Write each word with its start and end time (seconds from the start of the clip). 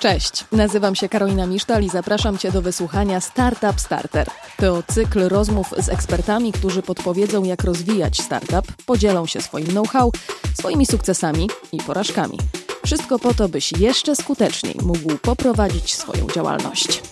Cześć, 0.00 0.44
nazywam 0.52 0.94
się 0.94 1.08
Karolina 1.08 1.46
Misztal 1.46 1.82
i 1.82 1.88
zapraszam 1.88 2.38
Cię 2.38 2.52
do 2.52 2.62
wysłuchania 2.62 3.20
Startup 3.20 3.80
Starter. 3.80 4.28
To 4.56 4.82
cykl 4.82 5.28
rozmów 5.28 5.74
z 5.78 5.88
ekspertami, 5.88 6.52
którzy 6.52 6.82
podpowiedzą, 6.82 7.44
jak 7.44 7.64
rozwijać 7.64 8.20
startup, 8.20 8.72
podzielą 8.86 9.26
się 9.26 9.40
swoim 9.40 9.66
know-how, 9.66 10.12
swoimi 10.58 10.86
sukcesami 10.86 11.50
i 11.72 11.78
porażkami. 11.78 12.38
Wszystko 12.84 13.18
po 13.18 13.34
to, 13.34 13.48
byś 13.48 13.72
jeszcze 13.72 14.16
skuteczniej 14.16 14.74
mógł 14.82 15.18
poprowadzić 15.18 15.94
swoją 15.94 16.26
działalność. 16.26 17.02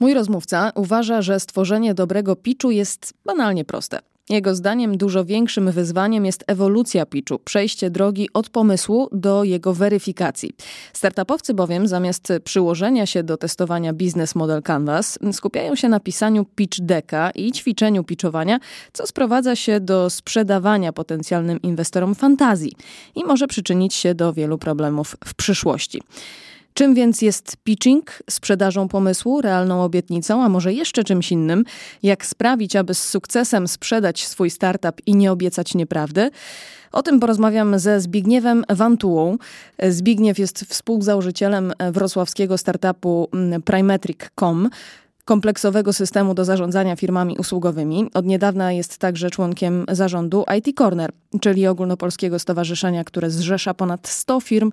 Mój 0.00 0.14
rozmówca 0.14 0.72
uważa, 0.74 1.22
że 1.22 1.40
stworzenie 1.40 1.94
dobrego 1.94 2.36
pitchu 2.36 2.70
jest 2.70 3.14
banalnie 3.24 3.64
proste. 3.64 4.11
Jego 4.32 4.54
zdaniem 4.54 4.96
dużo 4.96 5.24
większym 5.24 5.72
wyzwaniem 5.72 6.26
jest 6.26 6.44
ewolucja 6.46 7.06
pitchu, 7.06 7.38
przejście 7.38 7.90
drogi 7.90 8.28
od 8.34 8.48
pomysłu 8.48 9.08
do 9.12 9.44
jego 9.44 9.74
weryfikacji. 9.74 10.50
Startupowcy 10.92 11.54
bowiem 11.54 11.88
zamiast 11.88 12.32
przyłożenia 12.44 13.06
się 13.06 13.22
do 13.22 13.36
testowania 13.36 13.92
Business 13.92 14.34
Model 14.34 14.62
Canvas 14.62 15.18
skupiają 15.32 15.74
się 15.76 15.88
na 15.88 16.00
pisaniu 16.00 16.44
pitch 16.44 16.80
decka 16.80 17.30
i 17.30 17.52
ćwiczeniu 17.52 18.04
pitchowania, 18.04 18.58
co 18.92 19.06
sprowadza 19.06 19.56
się 19.56 19.80
do 19.80 20.10
sprzedawania 20.10 20.92
potencjalnym 20.92 21.62
inwestorom 21.62 22.14
fantazji 22.14 22.72
i 23.14 23.24
może 23.24 23.46
przyczynić 23.46 23.94
się 23.94 24.14
do 24.14 24.32
wielu 24.32 24.58
problemów 24.58 25.16
w 25.24 25.34
przyszłości. 25.34 26.02
Czym 26.74 26.94
więc 26.94 27.22
jest 27.22 27.56
pitching? 27.56 28.22
Sprzedażą 28.30 28.88
pomysłu, 28.88 29.40
realną 29.40 29.84
obietnicą, 29.84 30.42
a 30.42 30.48
może 30.48 30.72
jeszcze 30.72 31.04
czymś 31.04 31.32
innym? 31.32 31.64
Jak 32.02 32.26
sprawić, 32.26 32.76
aby 32.76 32.94
z 32.94 33.08
sukcesem 33.08 33.68
sprzedać 33.68 34.26
swój 34.26 34.50
startup 34.50 35.00
i 35.06 35.14
nie 35.14 35.32
obiecać 35.32 35.74
nieprawdy? 35.74 36.30
O 36.92 37.02
tym 37.02 37.20
porozmawiam 37.20 37.78
ze 37.78 38.00
Zbigniewem 38.00 38.64
Wantułą. 38.68 39.38
Zbigniew 39.88 40.38
jest 40.38 40.60
współzałożycielem 40.60 41.72
wrocławskiego 41.92 42.58
startupu 42.58 43.28
Primetric.com 43.64 44.70
kompleksowego 45.24 45.92
systemu 45.92 46.34
do 46.34 46.44
zarządzania 46.44 46.96
firmami 46.96 47.36
usługowymi. 47.38 48.10
Od 48.14 48.26
niedawna 48.26 48.72
jest 48.72 48.98
także 48.98 49.30
członkiem 49.30 49.84
zarządu 49.88 50.44
IT 50.58 50.76
Corner, 50.78 51.12
czyli 51.40 51.66
ogólnopolskiego 51.66 52.38
stowarzyszenia, 52.38 53.04
które 53.04 53.30
zrzesza 53.30 53.74
ponad 53.74 54.08
100 54.08 54.40
firm 54.40 54.72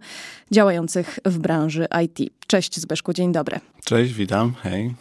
działających 0.51 1.19
w 1.25 1.37
branży 1.37 1.87
IT. 2.05 2.33
Cześć 2.47 2.79
Zbyszku, 2.79 3.13
dzień 3.13 3.31
dobry. 3.31 3.59
Cześć, 3.83 4.13
witam, 4.13 4.53
hej. 4.53 4.93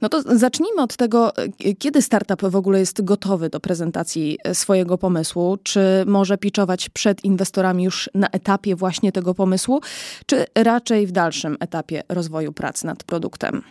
No 0.00 0.08
to 0.08 0.22
zacznijmy 0.36 0.82
od 0.82 0.96
tego, 0.96 1.32
kiedy 1.78 2.02
startup 2.02 2.42
w 2.42 2.56
ogóle 2.56 2.78
jest 2.78 3.04
gotowy 3.04 3.50
do 3.50 3.60
prezentacji 3.60 4.38
swojego 4.52 4.98
pomysłu. 4.98 5.58
Czy 5.62 6.04
może 6.06 6.38
pitchować 6.38 6.88
przed 6.88 7.24
inwestorami 7.24 7.84
już 7.84 8.10
na 8.14 8.28
etapie 8.28 8.76
właśnie 8.76 9.12
tego 9.12 9.34
pomysłu, 9.34 9.80
czy 10.26 10.44
raczej 10.54 11.06
w 11.06 11.12
dalszym 11.12 11.56
etapie 11.60 12.02
rozwoju 12.08 12.52
pracy 12.52 12.86
nad 12.86 13.04
produktem? 13.04 13.62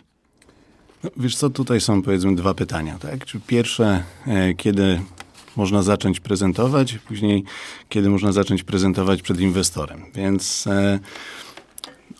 Wiesz 1.16 1.36
co, 1.36 1.50
tutaj 1.50 1.80
są 1.80 2.02
powiedzmy 2.02 2.34
dwa 2.34 2.54
pytania. 2.54 2.98
Tak? 2.98 3.24
Pierwsze, 3.46 4.04
e, 4.26 4.54
kiedy 4.54 5.00
można 5.56 5.82
zacząć 5.82 6.20
prezentować, 6.20 6.98
później 6.98 7.44
kiedy 7.88 8.10
można 8.10 8.32
zacząć 8.32 8.62
prezentować 8.62 9.22
przed 9.22 9.40
inwestorem. 9.40 10.02
Więc 10.14 10.66
e, 10.66 10.98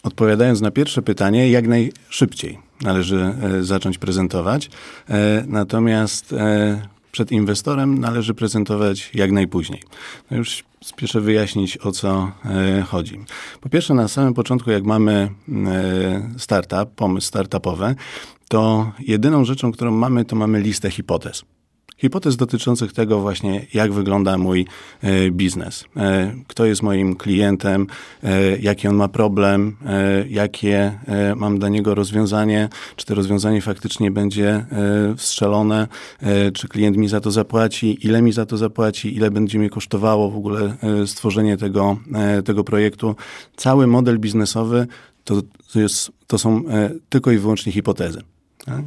odpowiadając 0.02 0.60
na 0.60 0.70
pierwsze 0.70 1.02
pytanie, 1.02 1.50
jak 1.50 1.66
najszybciej 1.66 2.58
należy 2.82 3.34
e, 3.42 3.62
zacząć 3.62 3.98
prezentować. 3.98 4.70
E, 5.08 5.44
natomiast 5.46 6.32
e, 6.32 6.93
przed 7.14 7.32
inwestorem 7.32 7.98
należy 7.98 8.34
prezentować 8.34 9.10
jak 9.14 9.32
najpóźniej. 9.32 9.82
No 10.30 10.36
już 10.36 10.64
spieszę 10.84 11.20
wyjaśnić, 11.20 11.78
o 11.78 11.92
co 11.92 12.32
e, 12.44 12.82
chodzi. 12.82 13.20
Po 13.60 13.68
pierwsze, 13.68 13.94
na 13.94 14.08
samym 14.08 14.34
początku, 14.34 14.70
jak 14.70 14.84
mamy 14.84 15.30
e, 15.66 16.30
startup, 16.38 16.94
pomysł 16.96 17.26
startupowy, 17.26 17.94
to 18.48 18.92
jedyną 18.98 19.44
rzeczą, 19.44 19.72
którą 19.72 19.90
mamy, 19.90 20.24
to 20.24 20.36
mamy 20.36 20.60
listę 20.60 20.90
hipotez 20.90 21.44
hipotez 22.04 22.36
dotyczących 22.36 22.92
tego 22.92 23.20
właśnie, 23.20 23.66
jak 23.74 23.92
wygląda 23.92 24.38
mój 24.38 24.66
e, 25.02 25.30
biznes, 25.30 25.84
e, 25.96 26.34
kto 26.46 26.64
jest 26.64 26.82
moim 26.82 27.16
klientem, 27.16 27.86
e, 28.22 28.58
jaki 28.58 28.88
on 28.88 28.96
ma 28.96 29.08
problem, 29.08 29.76
jakie 30.28 30.98
mam 31.36 31.58
dla 31.58 31.68
niego 31.68 31.94
rozwiązanie, 31.94 32.68
czy 32.96 33.06
to 33.06 33.14
rozwiązanie 33.14 33.62
faktycznie 33.62 34.10
będzie 34.10 34.66
wstrzelone, 35.16 35.88
czy 36.54 36.68
klient 36.68 36.96
mi 36.96 37.08
za 37.08 37.20
to 37.20 37.30
zapłaci, 37.30 38.06
ile 38.06 38.22
mi 38.22 38.32
za 38.32 38.46
to 38.46 38.56
zapłaci, 38.56 39.16
ile 39.16 39.30
będzie 39.30 39.58
mi 39.58 39.70
kosztowało 39.70 40.30
w 40.30 40.36
ogóle 40.36 40.76
stworzenie 41.06 41.56
tego, 41.56 41.96
tego 42.44 42.64
projektu. 42.64 43.16
Cały 43.56 43.86
model 43.86 44.18
biznesowy 44.18 44.86
to, 45.24 45.42
jest, 45.74 46.12
to 46.26 46.38
są 46.38 46.62
tylko 47.08 47.30
i 47.30 47.38
wyłącznie 47.38 47.72
hipotezy. 47.72 48.22
Tak? 48.64 48.84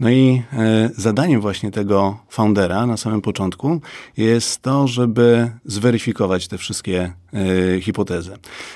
No 0.00 0.10
i 0.10 0.42
e, 0.52 0.90
zadaniem 0.96 1.40
właśnie 1.40 1.70
tego 1.70 2.18
foundera 2.28 2.86
na 2.86 2.96
samym 2.96 3.22
początku 3.22 3.80
jest 4.16 4.62
to, 4.62 4.88
żeby 4.88 5.50
zweryfikować 5.64 6.48
te 6.48 6.58
wszystkie 6.58 7.12
e, 7.32 7.80
hipotezy. 7.80 8.32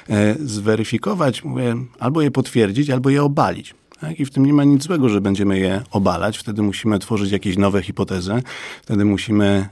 E, 0.08 0.36
zweryfikować, 0.40 1.44
mówię, 1.44 1.76
albo 1.98 2.22
je 2.22 2.30
potwierdzić, 2.30 2.90
albo 2.90 3.10
je 3.10 3.22
obalić. 3.22 3.74
Tak? 4.00 4.20
I 4.20 4.24
w 4.24 4.30
tym 4.30 4.46
nie 4.46 4.52
ma 4.52 4.64
nic 4.64 4.82
złego, 4.82 5.08
że 5.08 5.20
będziemy 5.20 5.58
je 5.58 5.82
obalać. 5.90 6.38
Wtedy 6.38 6.62
musimy 6.62 6.98
tworzyć 6.98 7.32
jakieś 7.32 7.56
nowe 7.56 7.82
hipotezy. 7.82 8.42
Wtedy 8.82 9.04
musimy 9.04 9.68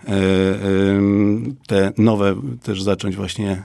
te 1.67 1.93
nowe 1.99 2.35
też 2.63 2.83
zacząć 2.83 3.17
właśnie 3.17 3.63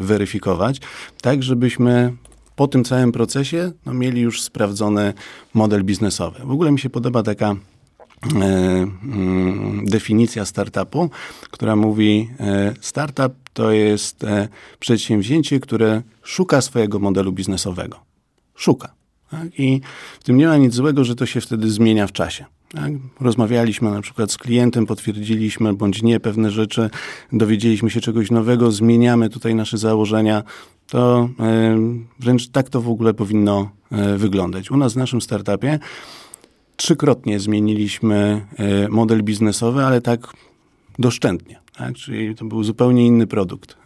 weryfikować, 0.00 0.80
tak 1.22 1.42
żebyśmy 1.42 2.12
po 2.58 2.68
tym 2.68 2.84
całym 2.84 3.12
procesie 3.12 3.72
no, 3.86 3.94
mieli 3.94 4.20
już 4.20 4.42
sprawdzony 4.42 5.14
model 5.54 5.84
biznesowy. 5.84 6.40
W 6.44 6.50
ogóle 6.50 6.72
mi 6.72 6.78
się 6.78 6.90
podoba 6.90 7.22
taka 7.22 7.46
e, 7.46 7.56
mm, 8.34 9.84
definicja 9.86 10.44
startupu, 10.44 11.10
która 11.50 11.76
mówi, 11.76 12.30
e, 12.40 12.74
startup 12.80 13.32
to 13.52 13.70
jest 13.70 14.24
e, 14.24 14.48
przedsięwzięcie, 14.78 15.60
które 15.60 16.02
szuka 16.22 16.60
swojego 16.60 16.98
modelu 16.98 17.32
biznesowego. 17.32 18.00
Szuka. 18.54 18.97
Tak? 19.30 19.58
I 19.58 19.80
w 20.20 20.24
tym 20.24 20.36
nie 20.36 20.46
ma 20.46 20.56
nic 20.56 20.74
złego, 20.74 21.04
że 21.04 21.14
to 21.14 21.26
się 21.26 21.40
wtedy 21.40 21.70
zmienia 21.70 22.06
w 22.06 22.12
czasie. 22.12 22.44
Tak? 22.68 22.92
Rozmawialiśmy 23.20 23.90
na 23.90 24.00
przykład 24.00 24.32
z 24.32 24.36
klientem, 24.36 24.86
potwierdziliśmy 24.86 25.74
bądź 25.74 26.02
nie 26.02 26.20
pewne 26.20 26.50
rzeczy, 26.50 26.90
dowiedzieliśmy 27.32 27.90
się 27.90 28.00
czegoś 28.00 28.30
nowego, 28.30 28.72
zmieniamy 28.72 29.28
tutaj 29.28 29.54
nasze 29.54 29.78
założenia. 29.78 30.42
To 30.86 31.28
e, 31.40 31.78
wręcz 32.18 32.48
tak 32.48 32.70
to 32.70 32.80
w 32.80 32.88
ogóle 32.88 33.14
powinno 33.14 33.70
e, 33.92 34.18
wyglądać. 34.18 34.70
U 34.70 34.76
nas 34.76 34.92
w 34.92 34.96
naszym 34.96 35.20
startupie 35.20 35.78
trzykrotnie 36.76 37.40
zmieniliśmy 37.40 38.46
e, 38.56 38.88
model 38.88 39.22
biznesowy, 39.22 39.84
ale 39.84 40.00
tak 40.00 40.32
doszczętnie. 40.98 41.60
Tak? 41.76 41.94
Czyli 41.94 42.34
to 42.34 42.44
był 42.44 42.64
zupełnie 42.64 43.06
inny 43.06 43.26
produkt. 43.26 43.76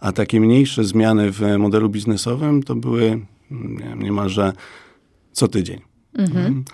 A 0.00 0.12
takie 0.12 0.40
mniejsze 0.40 0.84
zmiany 0.84 1.32
w 1.32 1.40
modelu 1.58 1.88
biznesowym 1.88 2.62
to 2.62 2.74
były 2.74 3.20
niemalże 3.96 4.52
co 5.32 5.48
tydzień. 5.48 5.80
Mhm. 6.14 6.64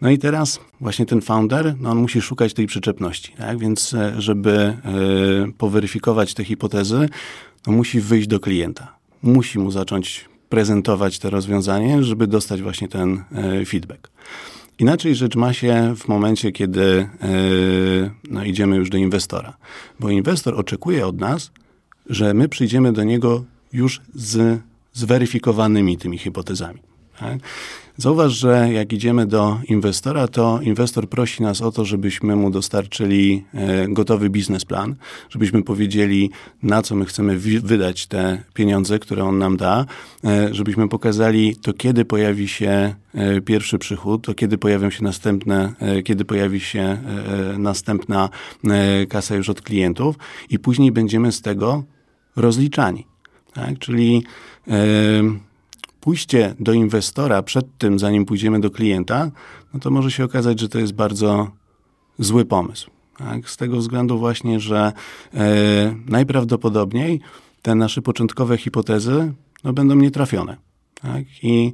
No 0.00 0.10
i 0.10 0.18
teraz 0.18 0.60
właśnie 0.80 1.06
ten 1.06 1.20
founder, 1.20 1.74
no 1.80 1.90
on 1.90 1.98
musi 1.98 2.20
szukać 2.20 2.54
tej 2.54 2.66
przyczepności, 2.66 3.32
tak? 3.32 3.58
Więc 3.58 3.94
e, 3.94 4.20
żeby 4.20 4.76
y, 5.48 5.52
poweryfikować 5.52 6.34
te 6.34 6.44
hipotezy, 6.44 7.08
no 7.66 7.72
musi 7.72 8.00
wyjść 8.00 8.28
do 8.28 8.40
klienta. 8.40 8.98
Musi 9.22 9.58
mu 9.58 9.70
zacząć 9.70 10.28
prezentować 10.48 11.18
te 11.18 11.30
rozwiązanie, 11.30 12.02
żeby 12.02 12.26
dostać 12.26 12.62
właśnie 12.62 12.88
ten 12.88 13.22
y, 13.62 13.64
feedback. 13.64 14.10
Inaczej 14.78 15.14
rzecz 15.14 15.36
ma 15.36 15.52
się 15.52 15.94
w 15.96 16.08
momencie, 16.08 16.52
kiedy 16.52 16.82
y, 16.82 17.08
no, 18.30 18.44
idziemy 18.44 18.76
już 18.76 18.90
do 18.90 18.98
inwestora, 18.98 19.56
bo 20.00 20.10
inwestor 20.10 20.54
oczekuje 20.54 21.06
od 21.06 21.20
nas, 21.20 21.50
że 22.06 22.34
my 22.34 22.48
przyjdziemy 22.48 22.92
do 22.92 23.04
niego 23.04 23.44
już 23.72 24.00
z 24.14 24.60
zweryfikowanymi 24.92 25.96
tymi 25.96 26.18
hipotezami. 26.18 26.80
Tak? 27.20 27.38
Zauważ, 27.96 28.32
że 28.32 28.68
jak 28.72 28.92
idziemy 28.92 29.26
do 29.26 29.58
inwestora, 29.68 30.28
to 30.28 30.60
inwestor 30.62 31.08
prosi 31.08 31.42
nas 31.42 31.62
o 31.62 31.72
to, 31.72 31.84
żebyśmy 31.84 32.36
mu 32.36 32.50
dostarczyli 32.50 33.44
e, 33.54 33.88
gotowy 33.88 34.30
biznesplan, 34.30 34.94
żebyśmy 35.30 35.62
powiedzieli, 35.62 36.30
na 36.62 36.82
co 36.82 36.94
my 36.94 37.04
chcemy 37.04 37.38
wydać 37.38 38.06
te 38.06 38.42
pieniądze, 38.54 38.98
które 38.98 39.24
on 39.24 39.38
nam 39.38 39.56
da, 39.56 39.86
e, 40.24 40.54
żebyśmy 40.54 40.88
pokazali 40.88 41.56
to, 41.56 41.72
kiedy 41.72 42.04
pojawi 42.04 42.48
się 42.48 42.94
e, 43.14 43.40
pierwszy 43.40 43.78
przychód, 43.78 44.24
to 44.24 44.34
kiedy 44.34 44.58
pojawią 44.58 44.90
się 44.90 45.04
następne, 45.04 45.72
kiedy 46.04 46.24
pojawi 46.24 46.60
się 46.60 46.98
następna 47.58 48.28
kasa 49.08 49.34
już 49.34 49.48
od 49.48 49.62
klientów 49.62 50.16
i 50.50 50.58
później 50.58 50.92
będziemy 50.92 51.32
z 51.32 51.40
tego 51.40 51.84
rozliczani. 52.36 53.06
Tak? 53.54 53.78
Czyli 53.78 54.24
pójście 56.00 56.54
do 56.60 56.72
inwestora 56.72 57.42
przed 57.42 57.78
tym, 57.78 57.98
zanim 57.98 58.24
pójdziemy 58.24 58.60
do 58.60 58.70
klienta, 58.70 59.30
no 59.74 59.80
to 59.80 59.90
może 59.90 60.10
się 60.10 60.24
okazać, 60.24 60.60
że 60.60 60.68
to 60.68 60.78
jest 60.78 60.92
bardzo 60.92 61.50
zły 62.18 62.44
pomysł. 62.44 62.90
Tak? 63.18 63.50
Z 63.50 63.56
tego 63.56 63.76
względu 63.76 64.18
właśnie, 64.18 64.60
że 64.60 64.92
e, 65.34 65.94
najprawdopodobniej 66.06 67.20
te 67.62 67.74
nasze 67.74 68.02
początkowe 68.02 68.58
hipotezy 68.58 69.32
no, 69.64 69.72
będą 69.72 69.94
nietrafione. 69.94 70.56
Tak? 70.94 71.24
I 71.42 71.72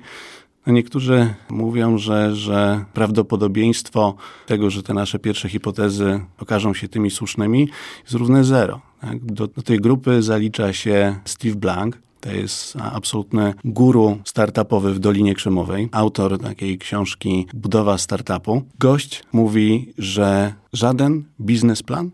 no 0.66 0.72
niektórzy 0.72 1.34
mówią, 1.50 1.98
że, 1.98 2.36
że 2.36 2.84
prawdopodobieństwo 2.94 4.14
tego, 4.46 4.70
że 4.70 4.82
te 4.82 4.94
nasze 4.94 5.18
pierwsze 5.18 5.48
hipotezy 5.48 6.20
okażą 6.38 6.74
się 6.74 6.88
tymi 6.88 7.10
słusznymi, 7.10 7.68
jest 8.02 8.14
równe 8.14 8.44
zero. 8.44 8.80
Tak? 9.00 9.24
Do, 9.24 9.46
do 9.46 9.62
tej 9.62 9.80
grupy 9.80 10.22
zalicza 10.22 10.72
się 10.72 11.16
Steve 11.24 11.56
Blank, 11.56 11.98
to 12.20 12.32
jest 12.32 12.76
absolutny 12.76 13.54
guru 13.64 14.18
startupowy 14.24 14.94
w 14.94 14.98
Dolinie 14.98 15.34
Krzemowej, 15.34 15.88
autor 15.92 16.38
takiej 16.38 16.78
książki 16.78 17.46
Budowa 17.54 17.98
startupu. 17.98 18.62
Gość 18.78 19.22
mówi, 19.32 19.92
że 19.98 20.54
żaden 20.72 21.24
biznesplan 21.40 22.10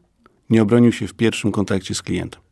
nie 0.51 0.63
obronił 0.63 0.93
się 0.93 1.07
w 1.07 1.15
pierwszym 1.15 1.53
kontakcie 1.53 1.95
z 1.95 2.03
klientem. 2.03 2.44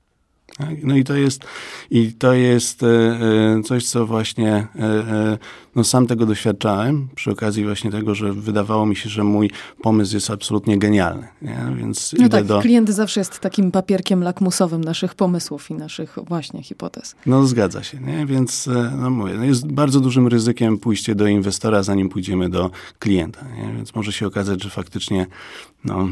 Tak? 0.66 0.84
No 0.84 0.96
i 0.96 1.04
to 1.04 1.14
jest, 1.14 1.44
i 1.90 2.12
to 2.12 2.32
jest 2.32 2.82
e, 2.82 2.86
e, 2.86 3.62
coś, 3.62 3.86
co 3.86 4.06
właśnie 4.06 4.66
e, 4.78 5.38
no 5.76 5.84
sam 5.84 6.06
tego 6.06 6.26
doświadczałem 6.26 7.08
przy 7.14 7.30
okazji 7.30 7.64
właśnie 7.64 7.90
tego, 7.90 8.14
że 8.14 8.32
wydawało 8.32 8.86
mi 8.86 8.96
się, 8.96 9.10
że 9.10 9.24
mój 9.24 9.50
pomysł 9.82 10.14
jest 10.14 10.30
absolutnie 10.30 10.78
genialny. 10.78 11.28
Nie? 11.42 11.58
Więc 11.76 12.14
no 12.18 12.28
tak, 12.28 12.44
do... 12.44 12.60
klient 12.60 12.90
zawsze 12.90 13.20
jest 13.20 13.40
takim 13.40 13.70
papierkiem 13.70 14.22
lakmusowym 14.22 14.84
naszych 14.84 15.14
pomysłów 15.14 15.70
i 15.70 15.74
naszych 15.74 16.18
właśnie 16.26 16.62
hipotez. 16.62 17.14
No 17.26 17.46
zgadza 17.46 17.82
się, 17.82 18.00
nie? 18.00 18.26
więc 18.26 18.68
no 18.98 19.10
mówię, 19.10 19.34
no 19.34 19.44
jest 19.44 19.72
bardzo 19.72 20.00
dużym 20.00 20.28
ryzykiem 20.28 20.78
pójście 20.78 21.14
do 21.14 21.26
inwestora, 21.26 21.82
zanim 21.82 22.08
pójdziemy 22.08 22.48
do 22.48 22.70
klienta. 22.98 23.44
Nie? 23.56 23.72
Więc 23.76 23.94
może 23.94 24.12
się 24.12 24.26
okazać, 24.26 24.62
że 24.62 24.70
faktycznie 24.70 25.26
no, 25.84 26.08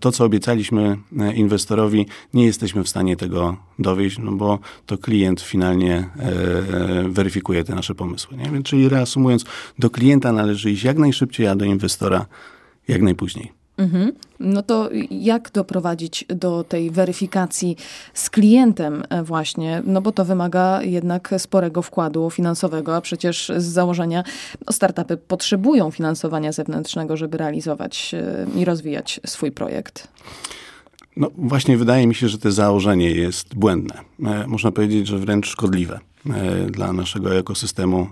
to, 0.00 0.12
co 0.12 0.24
obiecaliśmy 0.24 0.98
inwestorowi, 1.34 2.06
nie 2.34 2.46
jesteśmy 2.46 2.84
w 2.84 2.88
stanie 2.88 3.16
tego 3.16 3.56
dowieść, 3.78 4.18
no 4.18 4.32
bo 4.32 4.58
to 4.86 4.98
klient 4.98 5.40
finalnie 5.40 5.94
e, 5.96 6.22
e, 6.22 7.08
weryfikuje 7.08 7.64
te 7.64 7.74
nasze 7.74 7.94
pomysły. 7.94 8.36
Nie? 8.36 8.62
Czyli 8.62 8.88
reasumując, 8.88 9.44
do 9.78 9.90
klienta 9.90 10.32
należy 10.32 10.70
iść 10.70 10.84
jak 10.84 10.98
najszybciej, 10.98 11.46
a 11.46 11.56
do 11.56 11.64
inwestora 11.64 12.26
jak 12.88 13.02
najpóźniej. 13.02 13.57
Mhm. 13.78 14.12
No 14.40 14.62
to 14.62 14.88
jak 15.10 15.50
doprowadzić 15.50 16.24
do 16.28 16.64
tej 16.64 16.90
weryfikacji 16.90 17.76
z 18.14 18.30
klientem 18.30 19.02
e, 19.08 19.22
właśnie? 19.22 19.82
No 19.86 20.00
bo 20.00 20.12
to 20.12 20.24
wymaga 20.24 20.82
jednak 20.82 21.34
sporego 21.38 21.82
wkładu 21.82 22.30
finansowego, 22.30 22.96
a 22.96 23.00
przecież 23.00 23.52
z 23.56 23.64
założenia 23.64 24.24
no, 24.66 24.72
startupy 24.72 25.16
potrzebują 25.16 25.90
finansowania 25.90 26.52
zewnętrznego, 26.52 27.16
żeby 27.16 27.38
realizować 27.38 28.14
i 28.56 28.64
rozwijać 28.64 29.20
swój 29.26 29.52
projekt. 29.52 30.08
No 31.18 31.30
właśnie 31.38 31.76
wydaje 31.76 32.06
mi 32.06 32.14
się, 32.14 32.28
że 32.28 32.38
to 32.38 32.52
założenie 32.52 33.10
jest 33.10 33.54
błędne. 33.54 33.94
E, 34.24 34.46
można 34.46 34.72
powiedzieć, 34.72 35.06
że 35.06 35.18
wręcz 35.18 35.46
szkodliwe 35.46 36.00
e, 36.30 36.70
dla 36.70 36.92
naszego 36.92 37.34
ekosystemu 37.34 38.08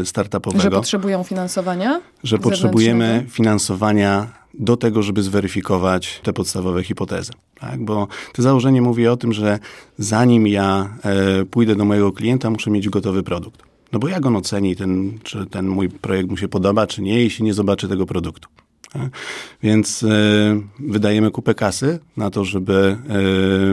e, 0.00 0.04
startupowego. 0.04 0.62
Że 0.62 0.70
potrzebują 0.70 1.22
finansowania? 1.22 2.00
Że 2.24 2.38
potrzebujemy 2.38 3.26
finansowania 3.28 4.41
do 4.54 4.76
tego, 4.76 5.02
żeby 5.02 5.22
zweryfikować 5.22 6.20
te 6.22 6.32
podstawowe 6.32 6.84
hipotezy. 6.84 7.32
Tak? 7.60 7.84
Bo 7.84 8.08
to 8.32 8.42
założenie 8.42 8.82
mówi 8.82 9.08
o 9.08 9.16
tym, 9.16 9.32
że 9.32 9.58
zanim 9.98 10.46
ja 10.46 10.98
pójdę 11.50 11.76
do 11.76 11.84
mojego 11.84 12.12
klienta, 12.12 12.50
muszę 12.50 12.70
mieć 12.70 12.88
gotowy 12.88 13.22
produkt. 13.22 13.62
No 13.92 13.98
bo 13.98 14.08
jak 14.08 14.26
on 14.26 14.36
oceni, 14.36 14.76
ten, 14.76 15.18
czy 15.22 15.46
ten 15.46 15.66
mój 15.68 15.88
projekt 15.88 16.30
mu 16.30 16.36
się 16.36 16.48
podoba, 16.48 16.86
czy 16.86 17.02
nie, 17.02 17.22
jeśli 17.22 17.44
nie 17.44 17.54
zobaczy 17.54 17.88
tego 17.88 18.06
produktu. 18.06 18.48
Więc 19.62 20.02
e, 20.02 20.08
wydajemy 20.78 21.30
kupę 21.30 21.54
kasy 21.54 21.98
na 22.16 22.30
to, 22.30 22.44
żeby 22.44 22.96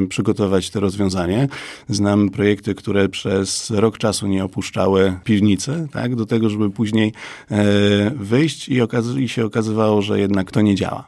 e, 0.04 0.07
przygotować 0.07 0.69
to 0.69 0.80
rozwiązanie. 0.80 1.48
Znam 1.89 2.30
projekty, 2.30 2.75
które 2.75 3.10
przez 3.10 3.69
rok 3.69 3.98
czasu 3.98 4.27
nie 4.27 4.44
opuszczały 4.44 5.19
piwnicy, 5.24 5.88
tak, 5.92 6.16
do 6.16 6.25
tego, 6.25 6.50
żeby 6.50 6.69
później 6.69 7.13
e, 7.51 8.12
wyjść 8.16 8.69
i, 8.69 8.81
okaz- 8.81 9.19
i 9.19 9.30
się 9.30 9.45
okazywało, 9.45 10.01
że 10.01 10.19
jednak 10.19 10.51
to 10.51 10.62
nie 10.62 10.75
działa. 10.75 11.07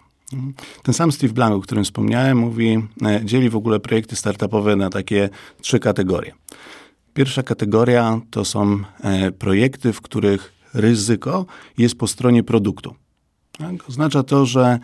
Ten 0.84 0.94
sam 0.94 1.12
Steve 1.12 1.34
Blank, 1.34 1.56
o 1.56 1.62
którym 1.62 1.84
wspomniałem, 1.84 2.38
mówi, 2.38 2.78
dzieli 3.24 3.50
w 3.50 3.56
ogóle 3.56 3.80
projekty 3.80 4.16
startupowe 4.16 4.76
na 4.76 4.90
takie 4.90 5.30
trzy 5.62 5.80
kategorie. 5.80 6.34
Pierwsza 7.14 7.44
kategoria 7.44 8.22
to 8.30 8.46
są 8.46 8.80
projekty, 9.40 9.94
w 9.94 10.02
których 10.02 10.54
ryzyko 10.74 11.46
jest 11.78 11.96
po 11.96 12.08
stronie 12.08 12.44
produktu. 12.44 12.96
Tak? 13.58 13.90
Oznacza 13.90 14.24
to, 14.24 14.46
że 14.46 14.80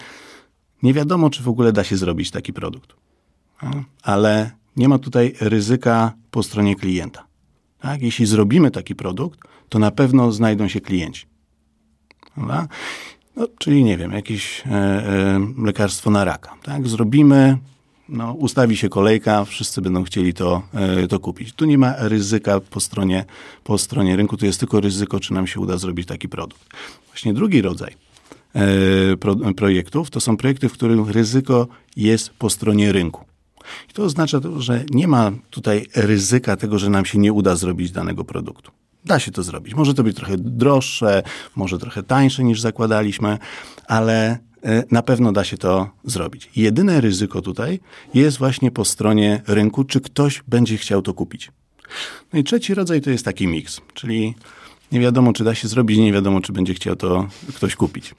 nie 0.84 0.94
wiadomo, 0.94 1.30
czy 1.30 1.44
w 1.44 1.48
ogóle 1.48 1.72
da 1.72 1.84
się 1.84 1.98
zrobić 1.98 2.32
taki 2.32 2.54
produkt. 2.54 2.94
Tak? 3.62 3.76
Ale 4.04 4.52
nie 4.76 4.90
ma 4.90 5.00
tutaj 5.00 5.34
ryzyka 5.40 6.14
po 6.32 6.44
stronie 6.44 6.76
klienta. 6.76 7.28
Tak? 7.80 8.02
Jeśli 8.02 8.26
zrobimy 8.26 8.72
taki 8.72 8.96
produkt, 8.96 9.40
to 9.70 9.80
na 9.80 9.92
pewno 9.92 10.32
znajdą 10.32 10.68
się 10.68 10.82
klienci. 10.82 11.26
Prawda? 12.36 12.68
No, 13.36 13.48
czyli 13.58 13.84
nie 13.84 13.98
wiem, 13.98 14.12
jakieś 14.12 14.64
e, 14.66 14.72
e, 14.72 15.40
lekarstwo 15.58 16.12
na 16.12 16.26
raka. 16.26 16.56
Tak? 16.64 16.88
Zrobimy, 16.88 17.58
no, 18.10 18.34
ustawi 18.34 18.78
się 18.78 18.90
kolejka, 18.90 19.46
wszyscy 19.46 19.82
będą 19.82 20.04
chcieli 20.04 20.34
to, 20.34 20.62
e, 20.74 21.08
to 21.08 21.20
kupić. 21.20 21.54
Tu 21.54 21.66
nie 21.66 21.78
ma 21.78 21.94
ryzyka 21.98 22.60
po 22.60 22.80
stronie, 22.80 23.26
po 23.64 23.78
stronie 23.78 24.16
rynku, 24.16 24.38
tu 24.38 24.46
jest 24.46 24.60
tylko 24.60 24.82
ryzyko, 24.82 25.20
czy 25.20 25.34
nam 25.34 25.48
się 25.48 25.60
uda 25.60 25.78
zrobić 25.78 26.08
taki 26.08 26.30
produkt. 26.30 26.66
Właśnie 27.08 27.34
drugi 27.34 27.62
rodzaj 27.62 28.07
pro, 29.20 29.36
projektów, 29.36 30.10
to 30.10 30.20
są 30.20 30.38
projekty, 30.38 30.70
w 30.70 30.74
których 30.74 31.10
ryzyko 31.10 31.68
jest 31.96 32.30
po 32.30 32.50
stronie 32.50 32.92
rynku. 32.92 33.26
I 33.90 33.94
to 33.94 34.04
oznacza, 34.04 34.40
że 34.58 34.84
nie 34.90 35.08
ma 35.08 35.32
tutaj 35.50 35.86
ryzyka 35.96 36.58
tego, 36.58 36.80
że 36.80 36.90
nam 36.90 37.06
się 37.06 37.20
nie 37.20 37.34
uda 37.34 37.56
zrobić 37.56 37.92
danego 37.92 38.24
produktu. 38.24 38.72
Da 39.06 39.20
się 39.20 39.32
to 39.32 39.44
zrobić. 39.44 39.76
Może 39.76 39.94
to 39.94 40.04
być 40.04 40.18
trochę 40.18 40.38
droższe, 40.38 41.24
może 41.56 41.78
trochę 41.78 42.04
tańsze 42.04 42.44
niż 42.44 42.62
zakładaliśmy, 42.62 43.38
ale 43.88 44.38
e, 44.64 44.84
na 44.92 45.02
pewno 45.02 45.32
da 45.32 45.44
się 45.44 45.58
to 45.58 45.90
zrobić. 46.04 46.50
Jedyne 46.56 47.02
ryzyko 47.02 47.42
tutaj 47.42 47.80
jest 48.14 48.38
właśnie 48.38 48.72
po 48.72 48.86
stronie 48.86 49.42
rynku, 49.48 49.84
czy 49.84 50.02
ktoś 50.02 50.44
będzie 50.48 50.78
chciał 50.78 51.02
to 51.02 51.14
kupić. 51.14 51.52
No 52.34 52.40
i 52.40 52.44
trzeci 52.44 52.74
rodzaj 52.74 53.02
to 53.02 53.10
jest 53.10 53.26
taki 53.26 53.48
miks, 53.48 53.82
czyli 53.94 54.36
nie 54.92 55.00
wiadomo, 55.00 55.34
czy 55.34 55.44
da 55.44 55.56
się 55.56 55.68
zrobić, 55.68 55.98
nie 55.98 56.14
wiadomo, 56.14 56.42
czy 56.42 56.54
będzie 56.54 56.74
chciał 56.74 56.96
to 56.96 57.28
ktoś 57.56 57.76
kupić. 57.76 58.16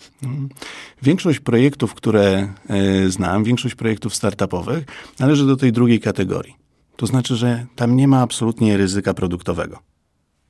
Większość 1.03 1.41
projektów, 1.41 1.95
które 1.95 2.49
e, 2.69 3.11
znam, 3.11 3.45
większość 3.45 3.75
projektów 3.75 4.15
startupowych 4.15 4.85
należy 5.19 5.47
do 5.47 5.57
tej 5.57 5.73
drugiej 5.73 6.01
kategorii. 6.01 6.57
To 6.97 7.07
znaczy, 7.07 7.37
że 7.37 7.67
tam 7.77 7.97
nie 7.97 8.09
ma 8.09 8.23
absolutnie 8.23 8.77
ryzyka 8.77 9.15
produktowego. 9.15 9.79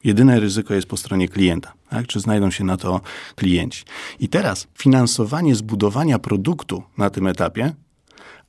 Jedyne 0.05 0.41
ryzyko 0.41 0.75
jest 0.75 0.89
po 0.89 0.97
stronie 0.97 1.29
klienta, 1.29 1.73
tak? 1.91 2.07
czy 2.07 2.21
znajdą 2.21 2.51
się 2.51 2.65
na 2.65 2.77
to 2.77 3.01
klienci. 3.35 3.85
I 4.21 4.29
teraz 4.29 4.67
finansowanie 4.75 5.55
zbudowania 5.55 6.19
produktu 6.19 6.83
na 6.99 7.11
tym 7.11 7.27
etapie 7.27 7.75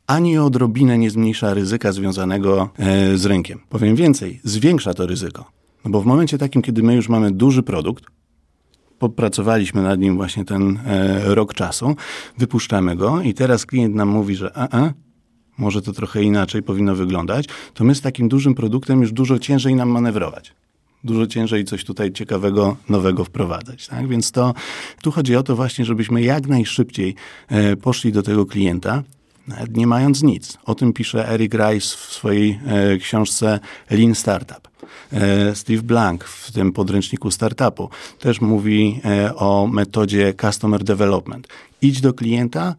ani 0.08 0.38
odrobinę 0.38 0.98
nie 0.98 1.12
zmniejsza 1.12 1.54
ryzyka 1.54 1.92
związanego 1.92 2.70
e, 2.78 3.18
z 3.18 3.26
rynkiem. 3.26 3.60
Powiem 3.70 3.96
więcej, 3.96 4.40
zwiększa 4.44 4.94
to 4.94 5.06
ryzyko. 5.06 5.59
No 5.86 5.92
bo 5.92 6.02
w 6.02 6.06
momencie 6.06 6.38
takim, 6.38 6.62
kiedy 6.62 6.84
my 6.84 6.96
już 6.96 7.10
mamy 7.10 7.32
duży 7.32 7.64
produkt, 7.64 8.06
popracowaliśmy 9.00 9.82
nad 9.82 10.00
nim 10.00 10.16
właśnie 10.16 10.46
ten 10.46 10.80
e, 10.86 11.36
rok 11.36 11.54
czasu, 11.54 11.96
wypuszczamy 12.38 12.96
go 12.96 13.22
i 13.22 13.34
teraz 13.34 13.66
klient 13.66 13.96
nam 13.96 14.10
mówi, 14.10 14.36
że 14.36 14.58
a, 14.58 14.78
a, 14.80 14.94
może 15.58 15.82
to 15.82 15.94
trochę 15.94 16.24
inaczej 16.24 16.64
powinno 16.64 16.96
wyglądać, 16.96 17.46
to 17.74 17.84
my 17.84 17.96
z 17.96 18.02
takim 18.02 18.30
dużym 18.30 18.56
produktem 18.56 19.02
już 19.02 19.12
dużo 19.12 19.40
ciężej 19.40 19.76
nam 19.76 19.90
manewrować. 19.90 20.54
Dużo 21.04 21.28
ciężej 21.28 21.66
coś 21.66 21.84
tutaj 21.84 22.12
ciekawego, 22.12 22.78
nowego 22.90 23.26
wprowadzać. 23.26 23.88
Tak? 23.88 24.08
Więc 24.08 24.32
to 24.32 24.54
tu 25.02 25.12
chodzi 25.12 25.36
o 25.36 25.44
to 25.44 25.56
właśnie, 25.56 25.86
żebyśmy 25.86 26.22
jak 26.22 26.48
najszybciej 26.48 27.16
e, 27.48 27.76
poszli 27.76 28.12
do 28.12 28.24
tego 28.24 28.46
klienta, 28.46 29.04
nie 29.74 29.88
mając 29.88 30.24
nic. 30.24 30.58
O 30.66 30.76
tym 30.76 30.94
pisze 30.94 31.30
Eric 31.30 31.54
Rice 31.54 31.98
w 31.98 32.14
swojej 32.14 32.60
e, 32.66 32.98
książce 32.98 33.60
Lean 33.90 34.16
Startup. 34.16 34.68
E, 35.14 35.56
Steve 35.56 35.82
Blank 35.82 36.24
w 36.24 36.52
tym 36.52 36.72
podręczniku 36.72 37.32
startupu 37.32 37.90
też 38.20 38.42
mówi 38.42 39.02
e, 39.06 39.36
o 39.36 39.68
metodzie 39.68 40.34
customer 40.42 40.84
development. 40.84 41.48
Idź 41.82 42.02
do 42.02 42.14
klienta 42.14 42.76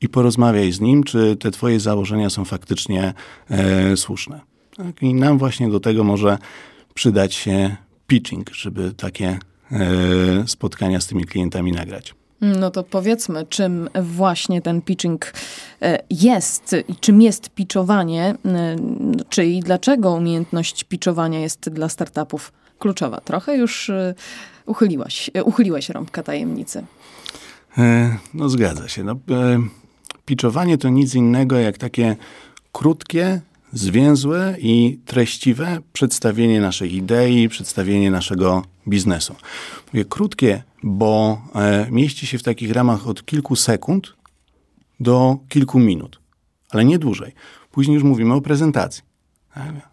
i 0.00 0.08
porozmawiaj 0.08 0.72
z 0.72 0.80
nim, 0.80 1.04
czy 1.04 1.36
te 1.36 1.50
twoje 1.50 1.80
założenia 1.80 2.30
są 2.30 2.44
faktycznie 2.44 3.14
słuszne. 3.96 4.40
Tak? 4.76 5.02
I 5.02 5.14
nam 5.14 5.38
właśnie 5.38 5.70
do 5.70 5.80
tego 5.80 6.04
może 6.04 6.38
przydać 6.94 7.34
się 7.34 7.76
pitching, 8.06 8.50
żeby 8.54 8.92
takie 8.92 9.38
spotkania 10.46 11.00
z 11.00 11.06
tymi 11.06 11.24
klientami 11.24 11.72
nagrać. 11.72 12.14
No 12.44 12.70
to 12.70 12.82
powiedzmy, 12.82 13.46
czym 13.46 13.88
właśnie 14.02 14.62
ten 14.62 14.82
pitching 14.82 15.32
e, 15.82 15.98
jest 16.10 16.76
i 16.88 16.96
czym 16.96 17.22
jest 17.22 17.50
pitchowanie, 17.50 18.34
e, 18.44 18.76
czyli 19.28 19.60
dlaczego 19.60 20.12
umiejętność 20.12 20.84
pitchowania 20.84 21.40
jest 21.40 21.70
dla 21.70 21.88
startupów 21.88 22.52
kluczowa. 22.78 23.20
Trochę 23.20 23.56
już 23.56 23.90
e, 23.90 24.14
uchyliłaś, 24.66 25.30
uchyliłeś 25.44 25.88
rąbka 25.88 26.22
tajemnicy. 26.22 26.84
No 28.34 28.48
zgadza 28.48 28.88
się. 28.88 29.04
No, 29.04 29.16
Pitchowanie 30.26 30.78
to 30.78 30.88
nic 30.88 31.14
innego 31.14 31.58
jak 31.58 31.78
takie 31.78 32.16
krótkie, 32.72 33.40
zwięzłe 33.74 34.56
i 34.58 34.98
treściwe 35.04 35.78
przedstawienie 35.92 36.60
naszej 36.60 36.94
idei, 36.94 37.48
przedstawienie 37.48 38.10
naszego 38.10 38.62
biznesu. 38.88 39.34
Mówię 39.92 40.04
krótkie, 40.04 40.62
bo 40.82 41.42
e, 41.54 41.86
mieści 41.90 42.26
się 42.26 42.38
w 42.38 42.42
takich 42.42 42.72
ramach 42.72 43.08
od 43.08 43.24
kilku 43.24 43.56
sekund 43.56 44.14
do 45.00 45.36
kilku 45.48 45.78
minut, 45.78 46.20
ale 46.70 46.84
nie 46.84 46.98
dłużej. 46.98 47.32
Później 47.70 47.94
już 47.94 48.04
mówimy 48.04 48.34
o 48.34 48.40
prezentacji. 48.40 49.13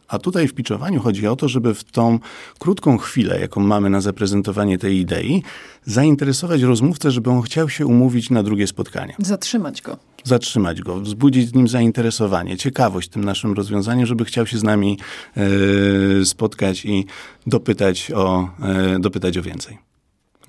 A 0.08 0.20
tutaj 0.20 0.48
w 0.48 0.54
piczowaniu 0.54 1.00
chodzi 1.00 1.28
o 1.28 1.36
to, 1.36 1.50
żeby 1.50 1.74
w 1.74 1.84
tą 1.84 2.20
krótką 2.60 2.98
chwilę, 2.98 3.40
jaką 3.40 3.62
mamy 3.62 3.90
na 3.90 4.02
zaprezentowanie 4.02 4.78
tej 4.78 4.98
idei, 4.98 5.44
zainteresować 5.86 6.62
rozmówcę, 6.62 7.12
żeby 7.12 7.30
on 7.30 7.42
chciał 7.42 7.70
się 7.70 7.86
umówić 7.86 8.30
na 8.30 8.44
drugie 8.44 8.68
spotkanie. 8.68 9.16
Zatrzymać 9.20 9.82
go. 9.82 9.98
Zatrzymać 10.24 10.82
go, 10.82 11.00
wzbudzić 11.00 11.50
z 11.50 11.54
nim 11.54 11.68
zainteresowanie, 11.68 12.58
ciekawość 12.58 13.10
tym 13.10 13.24
naszym 13.24 13.54
rozwiązaniem, 13.54 14.06
żeby 14.06 14.26
chciał 14.26 14.48
się 14.48 14.58
z 14.58 14.64
nami 14.64 15.00
e, 15.38 16.26
spotkać 16.26 16.86
i 16.86 17.06
dopytać 17.48 18.12
o, 18.12 18.50
e, 18.62 19.00
dopytać 19.00 19.38
o 19.38 19.42
więcej. 19.42 19.91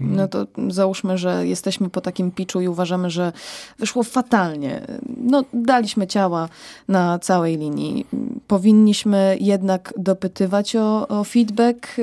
No 0.00 0.28
to 0.28 0.46
załóżmy, 0.68 1.18
że 1.18 1.46
jesteśmy 1.46 1.90
po 1.90 2.00
takim 2.00 2.30
piczu 2.30 2.60
i 2.60 2.68
uważamy, 2.68 3.10
że 3.10 3.32
wyszło 3.78 4.02
fatalnie. 4.02 4.86
No, 5.16 5.44
daliśmy 5.52 6.06
ciała 6.06 6.48
na 6.88 7.18
całej 7.18 7.58
linii. 7.58 8.06
Powinniśmy 8.46 9.36
jednak 9.40 9.94
dopytywać 9.96 10.76
o, 10.76 11.08
o 11.08 11.24
feedback, 11.24 11.96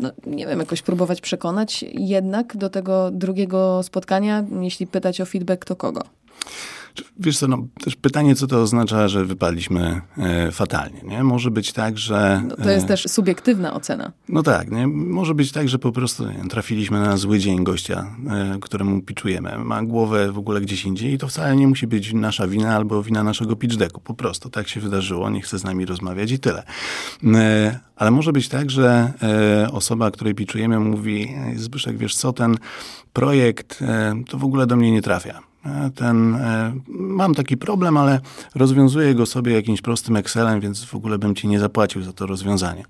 no, 0.00 0.10
nie 0.26 0.46
wiem, 0.46 0.60
jakoś 0.60 0.82
próbować 0.82 1.20
przekonać 1.20 1.84
jednak 1.92 2.56
do 2.56 2.70
tego 2.70 3.10
drugiego 3.10 3.82
spotkania, 3.82 4.44
jeśli 4.60 4.86
pytać 4.86 5.20
o 5.20 5.26
feedback, 5.26 5.64
to 5.64 5.76
kogo? 5.76 6.02
Wiesz 7.18 7.38
co, 7.38 7.48
no, 7.48 7.66
też 7.84 7.96
pytanie, 7.96 8.34
co 8.34 8.46
to 8.46 8.62
oznacza, 8.62 9.08
że 9.08 9.24
wypadliśmy 9.24 10.00
e, 10.18 10.52
fatalnie, 10.52 11.00
nie? 11.04 11.24
Może 11.24 11.50
być 11.50 11.72
tak, 11.72 11.98
że... 11.98 12.42
No, 12.48 12.56
to 12.56 12.70
jest 12.70 12.84
e, 12.84 12.88
też 12.88 13.04
subiektywna 13.08 13.74
ocena. 13.74 14.12
No 14.28 14.42
tak, 14.42 14.70
nie? 14.70 14.86
Może 14.86 15.34
być 15.34 15.52
tak, 15.52 15.68
że 15.68 15.78
po 15.78 15.92
prostu 15.92 16.24
trafiliśmy 16.50 17.00
na 17.00 17.16
zły 17.16 17.38
dzień 17.38 17.64
gościa, 17.64 18.06
e, 18.30 18.58
któremu 18.60 19.02
piczujemy. 19.02 19.58
Ma 19.58 19.82
głowę 19.82 20.32
w 20.32 20.38
ogóle 20.38 20.60
gdzieś 20.60 20.84
indziej 20.84 21.12
i 21.12 21.18
to 21.18 21.28
wcale 21.28 21.56
nie 21.56 21.68
musi 21.68 21.86
być 21.86 22.12
nasza 22.12 22.46
wina 22.48 22.76
albo 22.76 23.02
wina 23.02 23.22
naszego 23.22 23.56
pitch 23.56 23.76
decku. 23.76 24.00
Po 24.00 24.14
prostu 24.14 24.50
tak 24.50 24.68
się 24.68 24.80
wydarzyło, 24.80 25.30
nie 25.30 25.40
chce 25.40 25.58
z 25.58 25.64
nami 25.64 25.86
rozmawiać 25.86 26.30
i 26.30 26.38
tyle. 26.38 26.62
Ale 27.96 28.10
może 28.10 28.32
być 28.32 28.48
tak, 28.48 28.70
że 28.70 29.12
osoba, 29.72 30.10
której 30.10 30.34
piczujemy 30.34 30.80
mówi, 30.80 31.34
Zbyszek, 31.56 31.96
wiesz 31.98 32.16
co, 32.16 32.32
ten 32.32 32.56
projekt 33.12 33.84
to 34.28 34.38
w 34.38 34.44
ogóle 34.44 34.66
do 34.66 34.76
mnie 34.76 34.90
nie 34.92 35.02
trafia 35.02 35.42
ten, 35.94 36.34
e, 36.34 36.72
mam 36.88 37.34
taki 37.34 37.56
problem, 37.56 37.96
ale 37.96 38.20
rozwiązuję 38.54 39.14
go 39.14 39.26
sobie 39.26 39.52
jakimś 39.52 39.82
prostym 39.82 40.16
Excelem, 40.16 40.60
więc 40.60 40.84
w 40.84 40.94
ogóle 40.94 41.18
bym 41.18 41.34
ci 41.34 41.48
nie 41.48 41.60
zapłacił 41.60 42.02
za 42.02 42.12
to 42.12 42.26
rozwiązanie. 42.26 42.84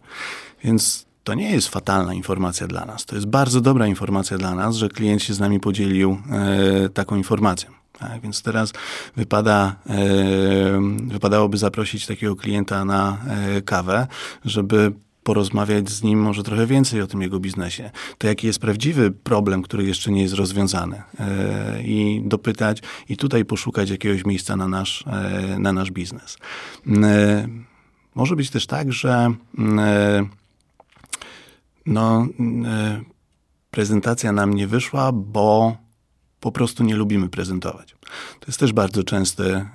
Więc 0.65 1.07
to 1.25 1.35
nie 1.35 1.51
jest 1.51 1.69
fatalna 1.69 2.15
informacja 2.15 2.67
dla 2.67 2.85
nas. 2.85 3.05
To 3.05 3.15
jest 3.15 3.27
bardzo 3.27 3.61
dobra 3.61 3.87
informacja 3.87 4.39
dla 4.39 4.55
nas, 4.55 4.77
że 4.77 4.89
klient 4.89 5.23
się 5.23 5.35
z 5.35 5.41
nami 5.41 5.61
podzielił 5.61 6.19
e, 6.31 6.89
taką 6.89 7.17
informacją. 7.17 7.71
Tak, 7.99 8.21
więc 8.21 8.43
teraz 8.43 8.73
wypada, 9.17 9.77
e, 9.87 9.95
wypadałoby 11.07 11.59
zaprosić 11.59 12.07
takiego 12.07 12.37
klienta 12.37 12.85
na 12.85 13.19
e, 13.29 13.63
kawę, 13.63 14.07
żeby 14.45 14.93
porozmawiać 15.27 15.91
z 15.91 16.03
nim 16.03 16.23
może 16.23 16.43
trochę 16.43 16.67
więcej 16.67 17.03
o 17.03 17.07
tym 17.07 17.23
jego 17.23 17.41
biznesie. 17.41 17.91
To 18.19 18.27
jaki 18.27 18.47
jest 18.47 18.59
prawdziwy 18.59 19.11
problem, 19.11 19.63
który 19.63 19.85
jeszcze 19.85 20.11
nie 20.11 20.23
jest 20.23 20.35
rozwiązany 20.35 21.03
e, 21.21 21.83
i 21.83 22.23
dopytać 22.25 22.83
i 23.09 23.17
tutaj 23.17 23.45
poszukać 23.45 23.91
jakiegoś 23.91 24.25
miejsca 24.25 24.57
na 24.57 24.69
nasz, 24.69 25.05
e, 25.07 25.59
na 25.59 25.73
nasz 25.73 25.91
biznes. 25.91 26.39
E, 26.87 27.49
może 28.15 28.37
być 28.37 28.51
też 28.51 28.67
tak, 28.67 28.93
że 28.93 29.35
no, 31.87 32.27
prezentacja 33.71 34.33
nam 34.33 34.55
nie 34.55 34.67
wyszła, 34.67 35.13
bo 35.13 35.77
po 36.41 36.53
prostu 36.53 36.85
nie 36.85 36.97
lubimy 36.97 37.29
prezentować. 37.29 37.97
To 38.41 38.47
jest 38.47 38.61
też 38.61 38.73
bardzo 38.73 39.05
częsty 39.05 39.67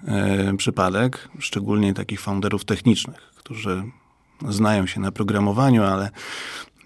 przypadek, 0.57 1.29
szczególnie 1.39 1.93
takich 1.93 2.21
founderów 2.21 2.65
technicznych, 2.65 3.31
którzy 3.35 3.83
znają 4.49 4.85
się 4.87 4.99
na 4.99 5.11
programowaniu, 5.11 5.83
ale 5.83 6.09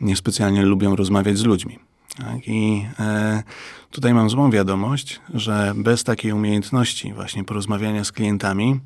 niespecjalnie 0.01 0.65
lubią 0.65 0.95
rozmawiać 0.95 1.38
z 1.38 1.43
ludźmi. 1.43 1.79
Tak? 2.17 2.47
I 2.47 2.85
e, 3.00 3.43
tutaj 3.91 4.13
mam 4.13 4.29
złą 4.29 4.51
wiadomość, 4.51 5.21
że 5.33 5.74
bez 5.75 6.03
takiej 6.03 6.31
umiejętności 6.31 7.13
właśnie 7.13 7.43
porozmawiania 7.43 8.03
z 8.03 8.12
klientami 8.12 8.79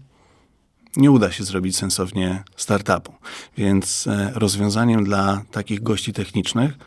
nie 0.95 1.11
uda 1.11 1.31
się 1.31 1.43
zrobić 1.43 1.77
sensownie 1.77 2.43
startupu. 2.55 3.13
Więc 3.57 4.07
e, 4.07 4.31
rozwiązaniem 4.33 5.03
dla 5.03 5.41
takich 5.51 5.83
gości 5.83 6.13
technicznych 6.13 6.77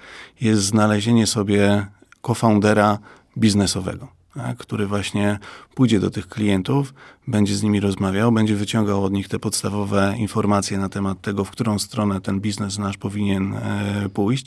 jest 0.40 0.62
znalezienie 0.62 1.26
sobie 1.26 1.86
co-foundera 2.22 2.98
biznesowego 3.38 4.21
który 4.58 4.86
właśnie 4.86 5.38
pójdzie 5.74 6.00
do 6.00 6.10
tych 6.10 6.28
klientów, 6.28 6.94
będzie 7.28 7.56
z 7.56 7.62
nimi 7.62 7.80
rozmawiał, 7.80 8.32
będzie 8.32 8.56
wyciągał 8.56 9.04
od 9.04 9.12
nich 9.12 9.28
te 9.28 9.38
podstawowe 9.38 10.14
informacje 10.18 10.78
na 10.78 10.88
temat 10.88 11.20
tego, 11.20 11.44
w 11.44 11.50
którą 11.50 11.78
stronę 11.78 12.20
ten 12.20 12.40
biznes 12.40 12.78
nasz 12.78 12.96
powinien 12.96 13.54
e, 13.54 14.08
pójść, 14.14 14.46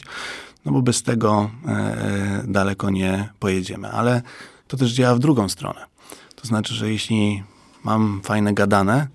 no 0.65 0.71
bo 0.71 0.81
bez 0.81 1.03
tego 1.03 1.49
e, 1.67 2.43
daleko 2.47 2.89
nie 2.89 3.29
pojedziemy. 3.39 3.91
Ale 3.91 4.21
to 4.67 4.77
też 4.77 4.91
działa 4.91 5.15
w 5.15 5.19
drugą 5.19 5.49
stronę. 5.49 5.85
To 6.35 6.47
znaczy, 6.47 6.73
że 6.73 6.91
jeśli 6.91 7.43
mam 7.83 8.21
fajne 8.23 8.53
gadane, 8.53 9.07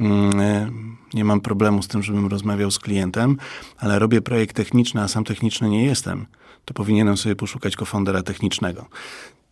mm, 0.00 0.40
e, 0.40 0.70
nie 1.14 1.24
mam 1.24 1.40
problemu 1.40 1.82
z 1.82 1.88
tym, 1.88 2.02
żebym 2.02 2.26
rozmawiał 2.26 2.70
z 2.70 2.78
klientem, 2.78 3.36
ale 3.78 3.98
robię 3.98 4.22
projekt 4.22 4.56
techniczny, 4.56 5.02
a 5.02 5.08
sam 5.08 5.24
techniczny 5.24 5.68
nie 5.68 5.84
jestem, 5.84 6.26
to 6.64 6.74
powinienem 6.74 7.16
sobie 7.16 7.36
poszukać 7.36 7.76
kofondera 7.76 8.22
technicznego 8.22 8.86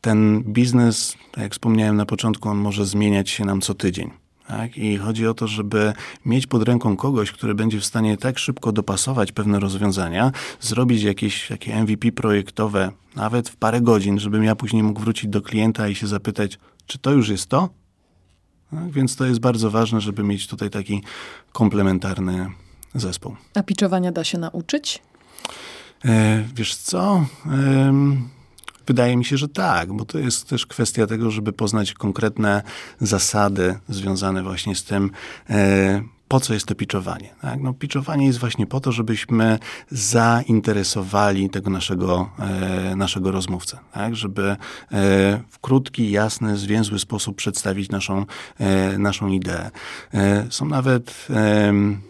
ten 0.03 0.43
biznes, 0.43 1.17
tak 1.33 1.43
jak 1.43 1.53
wspomniałem 1.53 1.97
na 1.97 2.07
początku, 2.07 2.49
on 2.49 2.59
może 2.59 2.87
zmieniać 2.87 3.31
się 3.31 3.45
nam 3.45 3.61
co 3.61 3.75
tydzień. 3.75 4.11
Tak? 4.49 4.77
I 4.77 4.97
chodzi 4.97 5.27
o 5.27 5.35
to, 5.35 5.49
żeby 5.49 5.93
mieć 6.27 6.47
pod 6.47 6.63
ręką 6.63 6.97
kogoś, 6.97 7.33
który 7.33 7.55
będzie 7.55 7.81
w 7.81 7.85
stanie 7.85 8.17
tak 8.17 8.39
szybko 8.39 8.73
dopasować 8.73 9.33
pewne 9.33 9.61
rozwiązania, 9.61 10.33
zrobić 10.61 11.03
jakieś 11.03 11.49
takie 11.49 11.83
MVP 11.83 12.13
projektowe, 12.13 12.91
nawet 13.17 13.49
w 13.49 13.57
parę 13.57 13.81
godzin, 13.81 14.19
żebym 14.19 14.45
ja 14.45 14.57
później 14.57 14.83
mógł 14.83 15.01
wrócić 15.01 15.31
do 15.31 15.43
klienta 15.43 15.89
i 15.89 15.95
się 15.95 16.07
zapytać, 16.07 16.59
czy 16.87 16.99
to 16.99 17.13
już 17.13 17.29
jest 17.29 17.47
to? 17.47 17.69
Tak? 18.71 18.91
Więc 18.91 19.17
to 19.17 19.27
jest 19.27 19.41
bardzo 19.41 19.71
ważne, 19.71 20.01
żeby 20.01 20.23
mieć 20.23 20.47
tutaj 20.47 20.71
taki 20.71 21.03
komplementarny 21.53 22.51
zespół. 22.95 23.37
A 23.55 23.63
piczowania 23.63 24.13
da 24.13 24.25
się 24.25 24.39
nauczyć? 24.39 25.03
E, 26.05 26.45
wiesz 26.55 26.77
co? 26.77 27.27
E, 27.47 27.93
Wydaje 28.87 29.17
mi 29.17 29.25
się, 29.25 29.37
że 29.37 29.49
tak, 29.49 29.93
bo 29.93 30.05
to 30.05 30.19
jest 30.19 30.49
też 30.49 30.67
kwestia 30.67 31.07
tego, 31.07 31.31
żeby 31.31 31.53
poznać 31.53 31.95
konkretne 31.95 32.63
zasady 33.01 33.79
związane 33.89 34.43
właśnie 34.43 34.77
z 34.77 34.85
tym, 34.85 35.11
e, 35.51 36.03
po 36.29 36.41
co 36.41 36.55
jest 36.55 36.67
to 36.67 36.75
piczowanie. 36.75 37.35
Tak? 37.41 37.61
No, 37.61 37.73
piczowanie 37.73 38.27
jest 38.27 38.39
właśnie 38.39 38.67
po 38.67 38.81
to, 38.81 38.93
żebyśmy 38.93 39.59
zainteresowali 39.91 41.51
tego 41.51 41.71
naszego, 41.71 42.31
e, 42.39 42.97
naszego 42.97 43.31
rozmówcę. 43.31 43.79
Tak? 43.93 44.17
Żeby 44.17 44.43
e, 44.43 44.57
w 45.49 45.59
krótki, 45.61 46.11
jasny, 46.11 46.57
zwięzły 46.57 46.99
sposób 46.99 47.37
przedstawić 47.37 47.91
naszą, 47.91 48.27
naszą 48.99 49.29
ideę. 49.29 49.71
Są 50.51 50.67
nawet 50.67 51.27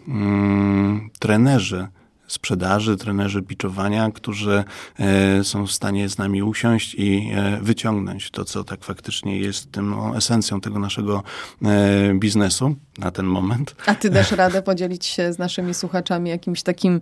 mm, 0.07 1.09
trenerzy, 1.19 1.87
sprzedaży, 2.33 2.97
trenerzy 2.97 3.41
biczowania, 3.41 4.11
którzy 4.11 4.63
e, 4.99 5.43
są 5.43 5.67
w 5.67 5.71
stanie 5.71 6.09
z 6.09 6.17
nami 6.17 6.43
usiąść 6.43 6.95
i 6.95 7.31
e, 7.35 7.59
wyciągnąć 7.61 8.31
to, 8.31 8.45
co 8.45 8.63
tak 8.63 8.83
faktycznie 8.83 9.39
jest 9.39 9.71
tym 9.71 9.95
esencją 10.15 10.61
tego 10.61 10.79
naszego 10.79 11.23
e, 11.61 12.13
biznesu 12.13 12.75
na 12.97 13.11
ten 13.11 13.25
moment. 13.25 13.75
A 13.85 13.95
ty 13.95 14.09
dasz 14.09 14.31
radę 14.31 14.61
podzielić 14.61 15.05
się 15.05 15.33
z 15.33 15.37
naszymi 15.37 15.73
słuchaczami 15.73 16.29
jakimś 16.29 16.63
takim, 16.63 17.01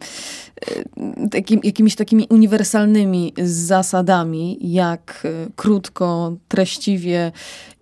takim 1.32 1.60
jakimiś 1.64 1.96
takimi 1.96 2.28
uniwersalnymi 2.30 3.34
zasadami, 3.44 4.58
jak 4.62 5.28
krótko, 5.56 6.36
treściwie 6.48 7.32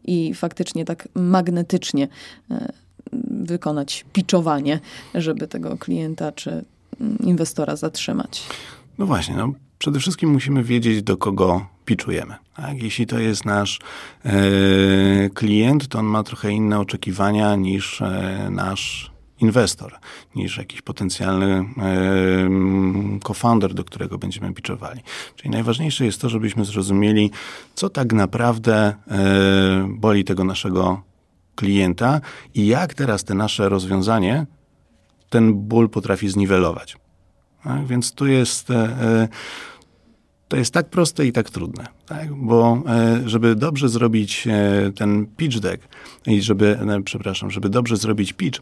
i 0.03 0.33
faktycznie 0.33 0.85
tak 0.85 1.07
magnetycznie 1.15 2.07
wykonać 3.31 4.05
piczowanie, 4.13 4.79
żeby 5.15 5.47
tego 5.47 5.77
klienta 5.77 6.31
czy 6.31 6.65
inwestora 7.23 7.75
zatrzymać? 7.75 8.43
No 8.97 9.05
właśnie, 9.05 9.35
no, 9.35 9.53
przede 9.77 9.99
wszystkim 9.99 10.29
musimy 10.29 10.63
wiedzieć, 10.63 11.03
do 11.03 11.17
kogo 11.17 11.65
piczujemy. 11.85 12.35
Tak? 12.55 12.83
Jeśli 12.83 13.05
to 13.05 13.19
jest 13.19 13.45
nasz 13.45 13.79
e, 14.25 14.31
klient, 15.29 15.87
to 15.87 15.99
on 15.99 16.05
ma 16.05 16.23
trochę 16.23 16.51
inne 16.51 16.79
oczekiwania 16.79 17.55
niż 17.55 18.01
e, 18.01 18.47
nasz 18.51 19.11
inwestor, 19.39 19.99
niż 20.35 20.57
jakiś 20.57 20.81
potencjalny 20.81 21.65
co-founder, 23.23 23.73
do 23.73 23.83
którego 23.83 24.17
będziemy 24.17 24.53
pitchowali. 24.53 25.01
Czyli 25.35 25.49
najważniejsze 25.49 26.05
jest 26.05 26.21
to, 26.21 26.29
żebyśmy 26.29 26.65
zrozumieli, 26.65 27.31
co 27.75 27.89
tak 27.89 28.13
naprawdę 28.13 28.75
e, 28.75 29.87
boli 29.89 30.23
tego 30.23 30.43
naszego 30.43 31.01
klienta 31.55 32.21
i 32.53 32.67
jak 32.67 32.93
teraz 32.93 33.23
te 33.23 33.33
nasze 33.33 33.69
rozwiązanie 33.69 34.45
ten 35.29 35.53
ból 35.53 35.89
potrafi 35.89 36.29
zniwelować. 36.29 36.97
Tak? 37.63 37.87
Więc 37.87 38.11
tu 38.11 38.27
jest, 38.27 38.71
e, 38.71 38.75
e, 38.75 39.27
to 40.47 40.57
jest 40.57 40.73
tak 40.73 40.89
proste 40.89 41.25
i 41.25 41.31
tak 41.31 41.49
trudne, 41.49 41.87
tak? 42.05 42.33
bo 42.33 42.83
żeby 43.25 43.55
dobrze 43.55 43.89
zrobić 43.89 44.47
ten 44.95 45.27
pitch 45.37 45.59
deck 45.59 45.87
i 46.27 46.41
żeby, 46.41 46.79
przepraszam, 47.05 47.51
żeby 47.51 47.69
dobrze 47.69 47.97
zrobić 47.97 48.33
pitch, 48.33 48.59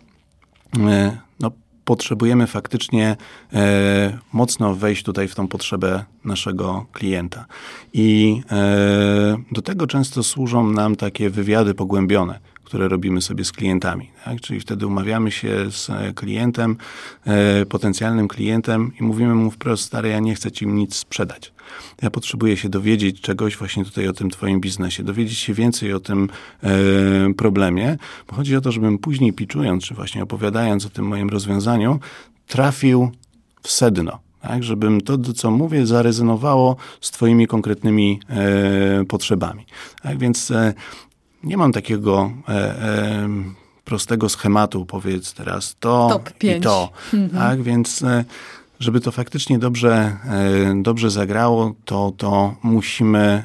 no, 1.39 1.51
potrzebujemy 1.87 2.47
faktycznie 2.47 3.17
e, 3.53 4.17
mocno 4.33 4.75
wejść 4.75 5.03
tutaj 5.03 5.27
w 5.27 5.35
tą 5.35 5.47
potrzebę 5.47 6.03
naszego 6.25 6.85
klienta. 6.91 7.45
I 7.93 8.41
e, 8.51 9.37
do 9.51 9.61
tego 9.61 9.87
często 9.87 10.23
służą 10.23 10.71
nam 10.71 10.95
takie 10.95 11.29
wywiady 11.29 11.73
pogłębione, 11.73 12.39
które 12.67 12.87
robimy 12.87 13.21
sobie 13.21 13.45
z 13.45 13.51
klientami. 13.51 14.09
Tak? 14.25 14.41
Czyli 14.41 14.59
wtedy 14.59 14.87
umawiamy 14.87 15.31
się 15.31 15.71
z 15.71 15.89
klientem, 16.15 16.77
e, 17.25 17.65
potencjalnym 17.65 18.27
klientem 18.27 18.91
i 18.99 19.03
mówimy 19.03 19.35
mu 19.35 19.51
wprost, 19.51 19.83
stary, 19.83 20.09
ja 20.09 20.19
nie 20.19 20.35
chcę 20.35 20.51
ci 20.51 20.67
nic 20.67 20.95
sprzedać. 20.95 21.53
Ja 22.01 22.09
potrzebuję 22.09 22.57
się 22.57 22.69
dowiedzieć 22.69 23.21
czegoś 23.21 23.57
właśnie 23.57 23.85
tutaj 23.85 24.07
o 24.07 24.13
tym 24.13 24.29
twoim 24.29 24.61
biznesie, 24.61 25.03
dowiedzieć 25.03 25.37
się 25.37 25.53
więcej 25.53 25.93
o 25.93 25.99
tym 25.99 26.29
e, 26.63 26.69
problemie, 27.33 27.97
bo 28.27 28.35
chodzi 28.35 28.55
o 28.55 28.61
to, 28.61 28.71
żebym 28.71 28.97
później 28.97 29.33
piczując, 29.33 29.83
czy 29.83 29.93
właśnie 29.93 30.23
opowiadając 30.23 30.85
o 30.85 30.89
tym 30.89 31.05
moim 31.05 31.29
rozwiązaniu, 31.29 31.99
trafił 32.47 33.11
w 33.61 33.71
sedno. 33.71 34.19
Tak, 34.41 34.63
żebym 34.63 35.01
to, 35.01 35.17
co 35.33 35.51
mówię, 35.51 35.85
zarezonowało 35.85 36.75
z 37.01 37.11
Twoimi 37.11 37.47
konkretnymi 37.47 38.19
e, 38.29 39.05
potrzebami. 39.05 39.65
Tak, 40.01 40.17
więc 40.17 40.51
e, 40.51 40.73
nie 41.43 41.57
mam 41.57 41.71
takiego 41.71 42.31
e, 42.49 42.53
e, 42.53 43.29
prostego 43.85 44.29
schematu, 44.29 44.85
powiedz 44.85 45.33
teraz 45.33 45.75
to 45.79 46.21
i 46.41 46.61
to. 46.61 46.89
Mhm. 47.13 47.41
Tak, 47.41 47.61
więc 47.61 48.03
e, 48.03 48.25
żeby 48.79 48.99
to 48.99 49.11
faktycznie 49.11 49.59
dobrze, 49.59 50.17
dobrze 50.75 51.09
zagrało, 51.11 51.75
to, 51.85 52.13
to 52.17 52.55
musimy 52.63 53.43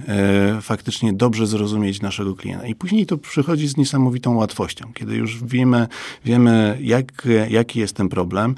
faktycznie 0.63 1.13
dobrze 1.13 1.47
zrozumieć 1.47 2.03
naszego 2.03 2.35
klienta. 2.35 2.67
I 2.67 2.75
później 2.75 3.07
to 3.07 3.19
przychodzi 3.19 3.69
z 3.69 3.77
niesamowitą 3.77 4.37
łatwością. 4.37 4.93
Kiedy 4.95 5.17
już 5.17 5.45
wiemy, 5.45 5.89
wiemy 6.25 6.79
jak, 6.81 7.29
jaki 7.49 7.81
jest 7.81 7.97
ten 7.97 8.09
problem, 8.09 8.55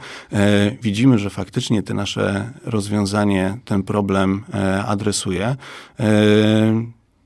widzimy, 0.83 1.19
że 1.19 1.31
faktycznie 1.31 1.83
te 1.83 1.95
nasze 1.95 2.53
rozwiązanie 2.65 3.59
ten 3.65 3.83
problem 3.83 4.45
adresuje, 4.87 5.57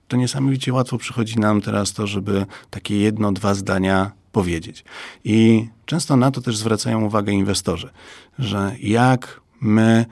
to 0.08 0.16
niesamowicie 0.16 0.72
łatwo 0.72 0.98
przychodzi 0.98 1.38
nam 1.38 1.60
teraz 1.60 1.92
to, 1.92 2.06
żeby 2.06 2.46
takie 2.70 2.98
jedno, 2.98 3.32
dwa 3.32 3.54
zdania 3.54 4.10
powiedzieć. 4.32 4.84
I 5.24 5.68
często 5.86 6.16
na 6.16 6.30
to 6.30 6.40
też 6.40 6.56
zwracają 6.56 7.04
uwagę 7.04 7.32
inwestorzy, 7.32 7.90
że 8.38 8.72
jak 8.80 9.40
my 9.60 10.06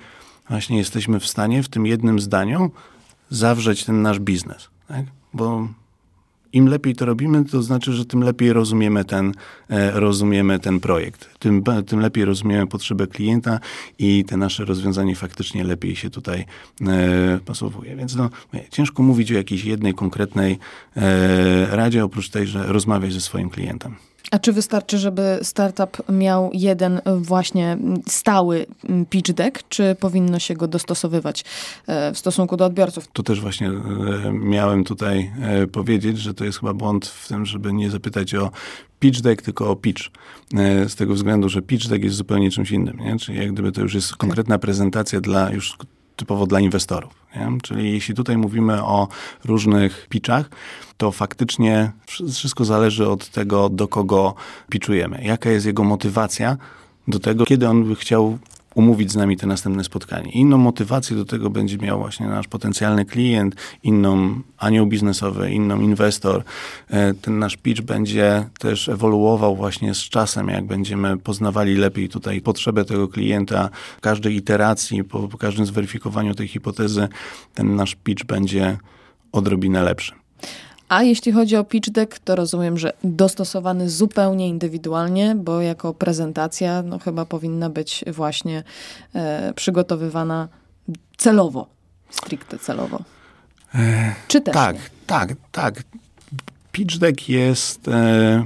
właśnie 0.49 0.79
jesteśmy 0.79 1.21
w 1.21 1.27
stanie 1.27 1.63
w 1.63 1.69
tym 1.69 1.87
jednym 1.87 2.21
zdaniu 2.21 2.71
zawrzeć 3.31 3.85
ten 3.85 4.03
nasz 4.03 4.19
biznes. 4.19 4.69
Tak? 4.89 5.05
Bo 5.35 5.69
im 6.57 6.69
lepiej 6.69 6.95
to 6.95 7.05
robimy, 7.05 7.45
to 7.45 7.63
znaczy, 7.63 7.93
że 7.93 8.05
tym 8.05 8.23
lepiej 8.23 8.53
rozumiemy 8.53 9.05
ten, 9.05 9.33
e, 9.71 10.01
rozumiemy 10.01 10.59
ten 10.59 10.81
projekt. 10.81 11.39
Tym, 11.39 11.63
tym 11.87 12.01
lepiej 12.01 12.25
rozumiemy 12.25 12.67
potrzebę 12.67 13.07
klienta 13.07 13.61
i 13.99 14.25
te 14.25 14.37
nasze 14.37 14.65
rozwiązanie 14.65 15.17
faktycznie 15.17 15.65
lepiej 15.65 15.97
się 15.97 16.11
tutaj 16.11 16.45
e, 16.87 17.39
pasowuje. 17.45 17.97
Więc 17.97 18.17
no, 18.17 18.31
ciężko 18.71 19.03
mówić 19.03 19.33
o 19.33 19.35
jakiejś 19.35 19.65
jednej 19.65 19.95
konkretnej 19.95 20.59
e, 20.97 21.77
radzie, 21.77 22.05
oprócz 22.05 22.29
tej, 22.29 22.47
że 22.47 22.67
rozmawiać 22.67 23.13
ze 23.13 23.21
swoim 23.21 23.51
klientem. 23.51 23.95
A 24.31 24.39
czy 24.39 24.53
wystarczy, 24.53 24.99
żeby 24.99 25.39
startup 25.43 26.03
miał 26.09 26.51
jeden 26.53 27.01
właśnie 27.17 27.79
stały 28.09 28.67
pitch 29.11 29.33
deck, 29.33 29.69
czy 29.69 29.97
powinno 30.01 30.39
się 30.39 30.55
go 30.55 30.69
dostosowywać 30.69 31.45
e, 31.87 32.13
w 32.13 32.19
stosunku 32.19 32.57
do 32.57 32.65
odbiorców? 32.65 33.09
To 33.13 33.23
też 33.23 33.41
właśnie 33.41 33.69
e, 33.69 34.33
miałem 34.33 34.85
tutaj 34.85 35.33
e, 35.43 35.67
powiedzieć, 35.67 36.19
że 36.19 36.35
to 36.35 36.45
jest 36.45 36.61
chyba 36.61 36.75
błąd 36.75 37.07
w 37.07 37.29
tym, 37.29 37.47
żeby 37.47 37.73
nie 37.73 37.91
zapytać 37.91 38.35
o 38.35 38.51
pitch 39.01 39.21
deck, 39.21 39.43
tylko 39.43 39.71
o 39.71 39.77
pitch. 39.77 40.03
Z 40.89 40.95
tego 40.95 41.15
względu, 41.15 41.49
że 41.49 41.63
pitch 41.63 41.89
deck 41.89 42.05
jest 42.05 42.17
zupełnie 42.17 42.51
czymś 42.51 42.71
innym. 42.71 42.97
Nie? 42.97 43.19
Czyli 43.19 43.39
jak 43.39 43.53
gdyby 43.53 43.73
to 43.73 43.81
już 43.81 43.95
jest 43.95 44.17
konkretna 44.17 44.59
prezentacja 44.59 45.21
dla 45.21 45.51
już 45.51 45.77
typowo 46.17 46.47
dla 46.47 46.61
inwestorów. 46.61 47.13
Nie? 47.37 47.59
Czyli 47.63 47.93
jeśli 47.93 48.15
tutaj 48.15 48.37
mówimy 48.37 48.85
o 48.85 49.09
różnych 49.45 50.07
pitchach, 50.09 50.51
to 50.97 51.13
faktycznie 51.13 51.93
wszystko 52.33 52.65
zależy 52.65 53.09
od 53.09 53.29
tego, 53.29 53.69
do 53.69 53.89
kogo 53.89 54.35
pitchujemy. 54.71 55.25
Jaka 55.25 55.51
jest 55.51 55.67
jego 55.67 55.85
motywacja 55.85 56.57
do 57.09 57.19
tego, 57.19 57.45
kiedy 57.45 57.69
on 57.69 57.85
by 57.85 57.97
chciał 57.97 58.39
umówić 58.77 59.13
z 59.13 59.17
nami 59.17 59.37
te 59.37 59.47
następne 59.47 59.85
spotkanie. 59.85 60.33
Inną 60.33 60.59
motywację 60.59 61.17
do 61.17 61.25
tego 61.25 61.51
będzie 61.51 61.79
miał 61.79 61.99
właśnie 61.99 62.27
nasz 62.27 62.49
potencjalny 62.49 63.05
klient, 63.05 63.55
inną 63.83 64.41
anioł 64.59 64.87
biznesowy, 64.87 65.51
inną 65.51 65.81
inwestor. 65.81 66.43
E, 66.91 67.15
ten 67.15 67.39
nasz 67.39 67.57
pitch 67.57 67.83
będzie 67.83 68.49
też 68.59 68.89
ewoluował 68.89 69.57
właśnie 69.57 69.95
z 69.95 69.99
czasem, 69.99 70.49
jak 70.49 70.67
będziemy 70.67 71.17
poznawali 71.17 71.77
lepiej 71.77 72.09
tutaj 72.09 72.41
potrzebę 72.41 72.85
tego 72.85 73.09
klienta. 73.09 73.71
W 73.99 74.01
każdej 74.01 74.37
iteracji, 74.37 75.05
po, 75.05 75.29
po 75.29 75.39
każdym 75.39 75.67
zweryfikowaniu 75.67 76.35
tej 76.35 76.49
hipotezy, 76.49 77.09
ten 77.55 77.77
nasz 77.77 77.95
pitch 77.95 78.25
będzie 78.25 78.79
odrobinę 79.33 79.83
lepszy. 79.83 80.26
A 80.89 81.03
jeśli 81.03 81.33
chodzi 81.33 81.57
o 81.57 81.65
pitch 81.65 81.91
deck, 81.91 82.19
to 82.19 82.37
rozumiem, 82.37 82.79
że 82.79 82.93
dostosowany 83.05 83.91
zupełnie 83.91 84.49
indywidualnie, 84.49 85.35
bo 85.35 85.61
jako 85.61 85.95
prezentacja 85.95 86.83
no, 86.83 86.99
chyba 86.99 87.25
powinna 87.25 87.71
być 87.71 88.05
właśnie 88.13 88.63
e, 89.15 89.53
przygotowywana 89.57 90.49
celowo, 91.17 91.67
stricte 92.11 92.59
celowo. 92.59 93.03
E, 93.75 94.15
Czy 94.29 94.41
też 94.41 94.55
Tak, 94.55 94.77
nie? 94.77 94.83
tak, 95.07 95.35
tak. 95.53 95.83
Pitch 96.73 96.99
deck 96.99 97.29
jest 97.29 97.89
e, 97.89 98.45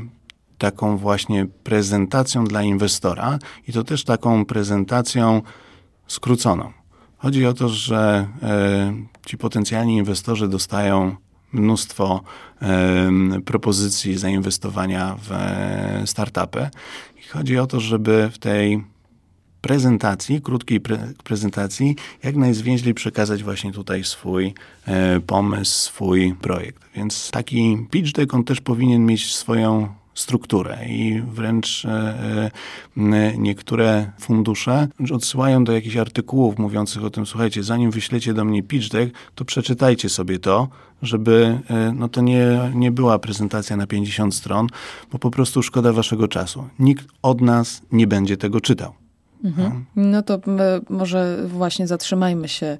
taką 0.58 0.96
właśnie 0.96 1.46
prezentacją 1.64 2.44
dla 2.44 2.62
inwestora 2.62 3.38
i 3.68 3.72
to 3.72 3.84
też 3.84 4.04
taką 4.04 4.44
prezentacją 4.44 5.42
skróconą. 6.06 6.72
Chodzi 7.18 7.46
o 7.46 7.52
to, 7.54 7.68
że 7.68 8.28
e, 8.42 8.92
ci 9.26 9.38
potencjalni 9.38 9.96
inwestorzy 9.96 10.48
dostają 10.48 11.16
mnóstwo 11.52 12.22
propozycji 13.44 14.18
zainwestowania 14.18 15.16
w 15.22 15.32
e, 15.32 16.02
startupy. 16.06 16.68
I 17.24 17.28
chodzi 17.28 17.58
o 17.58 17.66
to, 17.66 17.80
żeby 17.80 18.30
w 18.32 18.38
tej 18.38 18.84
prezentacji, 19.60 20.42
krótkiej 20.42 20.80
pre 20.80 21.12
prezentacji, 21.24 21.96
jak 22.22 22.36
najzwięźlej 22.36 22.94
przekazać 22.94 23.42
właśnie 23.42 23.72
tutaj 23.72 24.04
swój 24.04 24.54
e, 24.86 25.20
pomysł, 25.20 25.72
swój 25.72 26.34
projekt. 26.34 26.84
Więc 26.96 27.30
taki 27.30 27.86
pitch 27.90 28.12
deck 28.12 28.34
on 28.34 28.44
też 28.44 28.60
powinien 28.60 29.06
mieć 29.06 29.34
swoją 29.34 29.99
strukturę 30.20 30.78
i 30.88 31.22
wręcz 31.22 31.84
e, 31.84 32.50
e, 32.96 33.32
niektóre 33.38 34.12
fundusze 34.18 34.88
odsyłają 35.12 35.64
do 35.64 35.72
jakichś 35.72 35.96
artykułów 35.96 36.58
mówiących 36.58 37.04
o 37.04 37.10
tym, 37.10 37.26
słuchajcie, 37.26 37.62
zanim 37.62 37.90
wyślecie 37.90 38.34
do 38.34 38.44
mnie 38.44 38.62
pitch 38.62 38.88
deck, 38.88 39.14
to 39.34 39.44
przeczytajcie 39.44 40.08
sobie 40.08 40.38
to, 40.38 40.68
żeby 41.02 41.60
e, 41.70 41.92
no 41.92 42.08
to 42.08 42.20
nie, 42.20 42.70
nie 42.74 42.90
była 42.90 43.18
prezentacja 43.18 43.76
na 43.76 43.86
50 43.86 44.34
stron, 44.34 44.66
bo 45.12 45.18
po 45.18 45.30
prostu 45.30 45.62
szkoda 45.62 45.92
waszego 45.92 46.28
czasu. 46.28 46.68
Nikt 46.78 47.06
od 47.22 47.40
nas 47.40 47.82
nie 47.92 48.06
będzie 48.06 48.36
tego 48.36 48.60
czytał. 48.60 48.92
Mhm. 49.44 49.84
No 49.96 50.22
to 50.22 50.40
może 50.90 51.38
właśnie 51.46 51.86
zatrzymajmy 51.86 52.48
się 52.48 52.78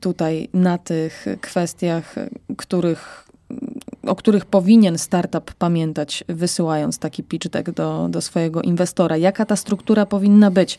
tutaj 0.00 0.48
na 0.54 0.78
tych 0.78 1.26
kwestiach, 1.40 2.14
których 2.56 3.26
o 4.06 4.14
których 4.14 4.44
powinien 4.44 4.98
startup 4.98 5.54
pamiętać, 5.54 6.24
wysyłając 6.28 6.98
taki 6.98 7.22
pitch 7.22 7.48
deck 7.48 7.70
do, 7.70 8.08
do 8.08 8.20
swojego 8.20 8.62
inwestora? 8.62 9.16
Jaka 9.16 9.44
ta 9.44 9.56
struktura 9.56 10.06
powinna 10.06 10.50
być? 10.50 10.78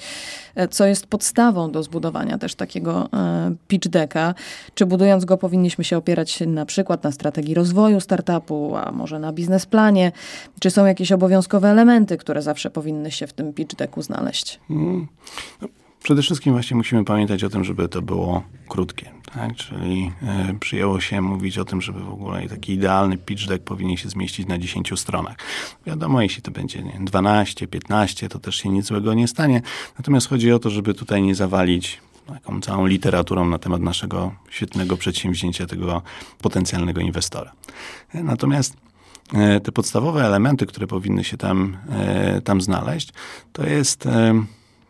E, 0.56 0.68
co 0.68 0.86
jest 0.86 1.08
podstawą 1.08 1.72
do 1.72 1.84
zbudowania 1.84 2.38
też 2.38 2.56
takiego 2.56 3.10
e, 3.14 3.56
pitch 3.68 3.88
decka? 3.88 4.34
Czy 4.74 4.86
budując 4.86 5.26
go 5.26 5.38
powinniśmy 5.38 5.84
się 5.84 5.98
opierać 5.98 6.40
na 6.48 6.66
przykład 6.66 7.04
na 7.04 7.12
strategii 7.12 7.54
rozwoju 7.54 8.00
startupu, 8.00 8.76
a 8.76 8.92
może 8.92 9.20
na 9.20 9.34
biznesplanie? 9.34 10.12
Czy 10.60 10.72
są 10.72 10.86
jakieś 10.86 11.12
obowiązkowe 11.12 11.70
elementy, 11.70 12.18
które 12.18 12.42
zawsze 12.42 12.70
powinny 12.70 13.12
się 13.12 13.28
w 13.28 13.34
tym 13.34 13.54
pitch 13.54 13.76
decku 13.76 14.02
znaleźć? 14.02 14.60
Hmm. 14.68 15.08
No 15.62 15.68
Przede 16.08 16.22
wszystkim 16.22 16.54
właśnie 16.54 16.78
musimy 16.78 17.04
pamiętać 17.04 17.44
o 17.44 17.50
tym, 17.50 17.64
żeby 17.64 17.90
to 17.90 18.02
było 18.02 18.44
krótkie. 18.68 19.12
Tak? 19.34 19.56
Czyli 19.56 20.12
e, 20.24 20.54
przyjęło 20.60 21.00
się 21.00 21.22
mówić 21.22 21.58
o 21.58 21.66
tym, 21.66 21.82
żeby 21.82 22.00
w 22.00 22.10
ogóle 22.10 22.50
taki 22.50 22.74
idealny 22.74 23.18
pitch 23.18 23.48
deck 23.48 23.64
powinien 23.64 23.98
się 23.98 24.10
zmieścić 24.10 24.48
na 24.48 24.58
10 24.58 24.92
stronach. 24.96 25.36
Wiadomo, 25.86 26.22
jeśli 26.22 26.42
to 26.42 26.52
będzie 26.52 26.84
nie, 26.84 27.00
12, 27.02 27.68
15, 27.68 28.30
to 28.30 28.40
też 28.40 28.56
się 28.56 28.70
nic 28.70 28.86
złego 28.86 29.14
nie 29.14 29.28
stanie. 29.28 29.62
Natomiast 29.98 30.30
chodzi 30.30 30.52
o 30.52 30.60
to, 30.60 30.70
żeby 30.70 30.94
tutaj 30.94 31.22
nie 31.22 31.36
zawalić 31.36 32.02
taką 32.28 32.62
całą 32.62 32.86
literaturą 32.86 33.50
na 33.50 33.60
temat 33.60 33.82
naszego 33.82 34.36
świetnego 34.50 34.98
przedsięwzięcia, 34.98 35.66
tego 35.66 36.02
potencjalnego 36.42 37.02
inwestora. 37.02 37.52
E, 38.14 38.24
natomiast 38.24 38.78
e, 39.34 39.60
te 39.60 39.72
podstawowe 39.72 40.26
elementy, 40.26 40.66
które 40.66 40.88
powinny 40.88 41.24
się 41.24 41.38
tam, 41.38 41.78
tam 42.44 42.62
znaleźć, 42.62 43.10
to 43.54 43.66
jest 43.66 44.08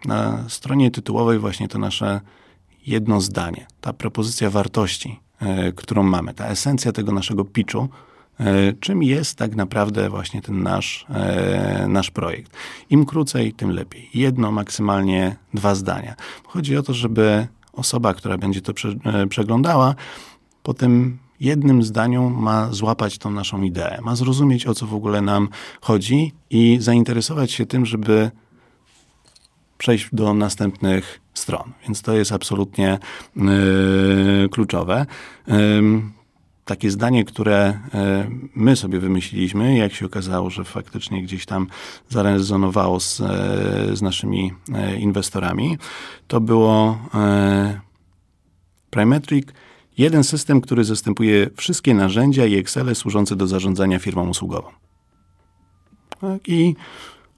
na 0.08 0.50
stronie 0.50 0.92
tytułowej 0.92 1.40
właśnie 1.40 1.68
to 1.68 1.80
nasze 1.80 2.22
jedno 2.88 3.22
zdanie, 3.22 3.68
ta 3.82 3.94
propozycja 3.94 4.50
wartości, 4.50 5.20
e, 5.40 5.72
którą 5.72 6.04
mamy, 6.04 6.34
ta 6.34 6.48
esencja 6.48 6.92
tego 6.92 7.12
naszego 7.12 7.46
pitchu, 7.46 7.90
e, 8.40 8.74
czym 8.74 9.04
jest 9.04 9.38
tak 9.38 9.56
naprawdę 9.56 10.10
właśnie 10.10 10.42
ten 10.42 10.64
nasz, 10.64 11.06
e, 11.10 11.86
nasz 11.90 12.12
projekt. 12.12 12.52
Im 12.90 13.06
krócej, 13.06 13.54
tym 13.54 13.72
lepiej. 13.72 14.10
Jedno, 14.14 14.52
maksymalnie 14.52 15.36
dwa 15.54 15.76
zdania. 15.76 16.16
Chodzi 16.48 16.78
o 16.78 16.84
to, 16.84 16.94
żeby 16.94 17.48
osoba, 17.74 18.14
która 18.14 18.38
będzie 18.38 18.62
to 18.62 18.74
prze, 18.74 18.96
przeglądała, 19.30 19.96
po 20.64 20.74
tym 20.74 21.18
jednym 21.40 21.84
zdaniu 21.84 22.30
ma 22.30 22.74
złapać 22.74 23.18
tą 23.18 23.32
naszą 23.32 23.62
ideę, 23.62 24.00
ma 24.02 24.16
zrozumieć, 24.16 24.68
o 24.68 24.74
co 24.74 24.86
w 24.86 24.94
ogóle 24.94 25.22
nam 25.22 25.50
chodzi 25.82 26.34
i 26.50 26.78
zainteresować 26.82 27.52
się 27.52 27.66
tym, 27.66 27.86
żeby 27.86 28.32
przejść 29.78 30.10
do 30.14 30.34
następnych 30.34 31.20
stron. 31.34 31.74
Więc 31.84 32.02
to 32.02 32.14
jest 32.14 32.32
absolutnie 32.32 33.00
yy, 33.36 34.50
kluczowe. 34.52 35.06
Yy, 35.48 35.56
takie 36.66 36.92
zdanie, 36.92 37.26
które 37.26 37.80
yy, 37.94 38.50
my 38.56 38.76
sobie 38.76 39.00
wymyśliliśmy, 39.00 39.78
jak 39.78 39.94
się 39.94 40.06
okazało, 40.06 40.50
że 40.50 40.64
faktycznie 40.64 41.24
gdzieś 41.24 41.46
tam 41.46 41.68
zarezonowało 42.10 43.00
z, 43.00 43.18
z 43.94 44.02
naszymi 44.02 44.54
inwestorami, 45.00 45.78
to 46.28 46.42
było 46.42 46.98
Primetric, 48.90 49.48
jeden 49.98 50.24
system, 50.24 50.62
który 50.62 50.84
zastępuje 50.84 51.50
wszystkie 51.56 51.94
narzędzia 51.94 52.46
i 52.46 52.56
Excele 52.56 52.96
służące 52.96 53.36
do 53.36 53.48
zarządzania 53.48 54.00
firmą 54.00 54.30
usługową. 54.30 54.70
Tak, 56.22 56.50
I 56.50 56.76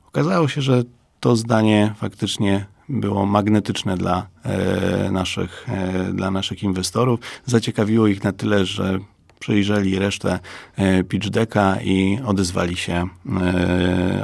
okazało 0.08 0.48
się, 0.48 0.62
że 0.62 0.84
to 1.20 1.36
zdanie 1.36 1.94
faktycznie 1.98 2.66
było 2.90 3.26
magnetyczne 3.26 3.98
dla 3.98 4.28
e, 4.44 5.12
naszych, 5.12 5.66
e, 5.70 6.14
dla 6.14 6.32
naszych 6.32 6.64
inwestorów. 6.64 7.20
Zaciekawiło 7.46 8.08
ich 8.08 8.24
na 8.24 8.32
tyle, 8.32 8.66
że 8.66 9.00
przejrzeli 9.40 10.00
resztę 10.00 10.40
e, 10.76 11.04
pitch 11.04 11.30
decka 11.30 11.82
i 11.82 12.20
odezwali 12.26 12.78
się, 12.78 13.08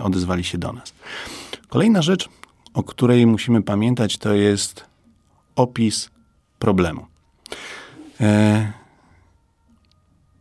odezwali 0.03 0.43
się 0.43 0.58
do 0.58 0.73
nas. 0.73 0.93
Kolejna 1.69 2.01
rzecz, 2.01 2.29
o 2.73 2.84
której 2.84 3.27
musimy 3.27 3.62
pamiętać, 3.62 4.17
to 4.17 4.34
jest 4.34 4.86
opis 5.55 6.10
problemu. 6.60 7.05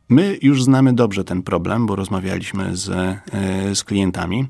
My 0.09 0.38
już 0.43 0.64
znamy 0.64 0.93
dobrze 0.93 1.25
ten 1.25 1.43
problem, 1.43 1.87
bo 1.87 1.97
rozmawialiśmy 1.97 2.77
z, 2.77 3.17
z 3.75 3.85
klientami. 3.85 4.49